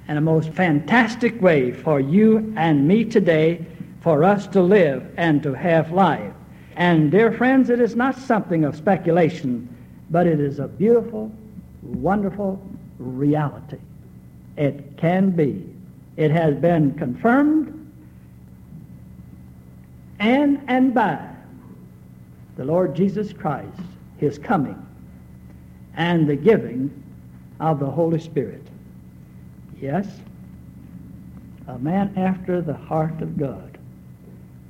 and 0.07 0.19
a 0.19 0.21
most 0.21 0.51
fantastic 0.51 1.41
way 1.41 1.73
for 1.73 2.01
you 2.01 2.53
and 2.57 2.87
me 2.87 3.05
today 3.05 3.65
for 4.01 4.25
us 4.25 4.47
to 4.49 4.63
live 4.63 5.13
and 5.17 5.43
to 5.43 5.53
have 5.55 5.91
life. 5.91 6.33
And, 6.79 7.11
dear 7.11 7.33
friends, 7.33 7.71
it 7.71 7.81
is 7.81 7.97
not 7.97 8.17
something 8.17 8.65
of 8.65 8.77
speculation, 8.77 9.69
but 10.11 10.29
it 10.29 10.39
is 10.39 10.61
a 10.61 10.69
beautiful, 10.69 11.31
wonderful 11.83 12.65
reality. 13.01 13.79
It 14.57 14.97
can 14.97 15.31
be. 15.31 15.69
It 16.17 16.31
has 16.31 16.55
been 16.55 16.95
confirmed 16.95 17.75
and 20.21 20.61
and 20.69 20.95
by 20.95 21.29
the 22.57 22.65
Lord 22.65 22.95
Jesus 22.95 23.33
Christ, 23.33 23.81
his 24.19 24.39
coming 24.39 24.85
and 25.97 26.29
the 26.29 26.37
giving 26.37 26.91
of 27.61 27.79
the 27.81 27.91
Holy 27.91 28.19
Spirit. 28.19 28.63
Yes, 29.81 30.09
a 31.67 31.79
man 31.79 32.13
after 32.17 32.61
the 32.61 32.75
heart 32.75 33.21
of 33.21 33.37
God 33.37 33.79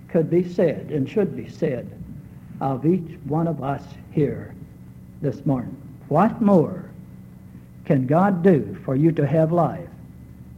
could 0.08 0.30
be 0.30 0.46
said 0.46 0.90
and 0.90 1.08
should 1.08 1.36
be 1.36 1.48
said 1.48 1.97
of 2.60 2.86
each 2.86 3.18
one 3.24 3.46
of 3.46 3.62
us 3.62 3.82
here 4.10 4.54
this 5.20 5.44
morning. 5.46 5.76
What 6.08 6.40
more 6.40 6.90
can 7.84 8.06
God 8.06 8.42
do 8.42 8.76
for 8.84 8.96
you 8.96 9.12
to 9.12 9.26
have 9.26 9.52
life 9.52 9.88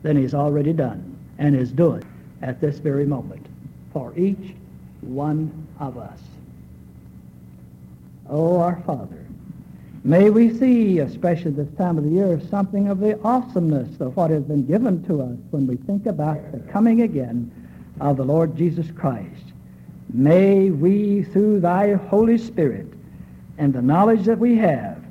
than 0.02 0.16
He's 0.16 0.34
already 0.34 0.72
done 0.72 1.18
and 1.38 1.54
is 1.54 1.72
doing 1.72 2.04
at 2.42 2.60
this 2.60 2.78
very 2.78 3.06
moment 3.06 3.46
for 3.92 4.16
each 4.16 4.54
one 5.00 5.66
of 5.78 5.98
us? 5.98 6.20
Oh, 8.28 8.60
our 8.60 8.80
Father, 8.86 9.20
May 10.02 10.30
we 10.30 10.56
see, 10.56 11.00
especially 11.00 11.50
this 11.50 11.70
time 11.76 11.98
of 11.98 12.04
the 12.04 12.10
year, 12.10 12.40
something 12.48 12.88
of 12.88 13.00
the 13.00 13.20
awesomeness 13.22 14.00
of 14.00 14.16
what 14.16 14.30
has 14.30 14.42
been 14.44 14.64
given 14.64 15.04
to 15.04 15.20
us 15.20 15.36
when 15.50 15.66
we 15.66 15.76
think 15.76 16.06
about 16.06 16.52
the 16.52 16.60
coming 16.72 17.02
again 17.02 17.50
of 18.00 18.16
the 18.16 18.24
Lord 18.24 18.56
Jesus 18.56 18.90
Christ. 18.92 19.52
May 20.12 20.70
we, 20.70 21.22
through 21.22 21.60
thy 21.60 21.92
Holy 21.92 22.36
Spirit 22.36 22.86
and 23.58 23.72
the 23.72 23.82
knowledge 23.82 24.24
that 24.24 24.38
we 24.38 24.56
have, 24.56 25.04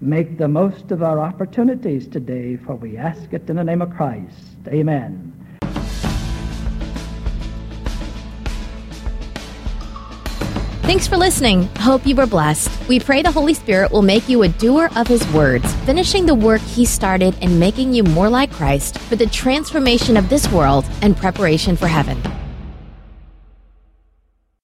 make 0.00 0.38
the 0.38 0.46
most 0.46 0.92
of 0.92 1.02
our 1.02 1.18
opportunities 1.18 2.06
today, 2.06 2.56
for 2.56 2.76
we 2.76 2.96
ask 2.96 3.32
it 3.32 3.48
in 3.50 3.56
the 3.56 3.64
name 3.64 3.82
of 3.82 3.90
Christ. 3.90 4.56
Amen. 4.68 5.32
Thanks 10.82 11.08
for 11.08 11.16
listening. 11.16 11.64
Hope 11.78 12.06
you 12.06 12.14
were 12.14 12.26
blessed. 12.26 12.70
We 12.88 13.00
pray 13.00 13.22
the 13.22 13.32
Holy 13.32 13.54
Spirit 13.54 13.90
will 13.90 14.02
make 14.02 14.28
you 14.28 14.42
a 14.42 14.48
doer 14.48 14.90
of 14.94 15.08
His 15.08 15.26
words, 15.32 15.72
finishing 15.86 16.26
the 16.26 16.34
work 16.34 16.60
He 16.60 16.84
started 16.84 17.34
and 17.40 17.58
making 17.58 17.94
you 17.94 18.04
more 18.04 18.28
like 18.28 18.52
Christ 18.52 18.98
for 18.98 19.16
the 19.16 19.26
transformation 19.26 20.16
of 20.16 20.28
this 20.28 20.46
world 20.52 20.84
and 21.02 21.16
preparation 21.16 21.74
for 21.76 21.88
heaven. 21.88 22.22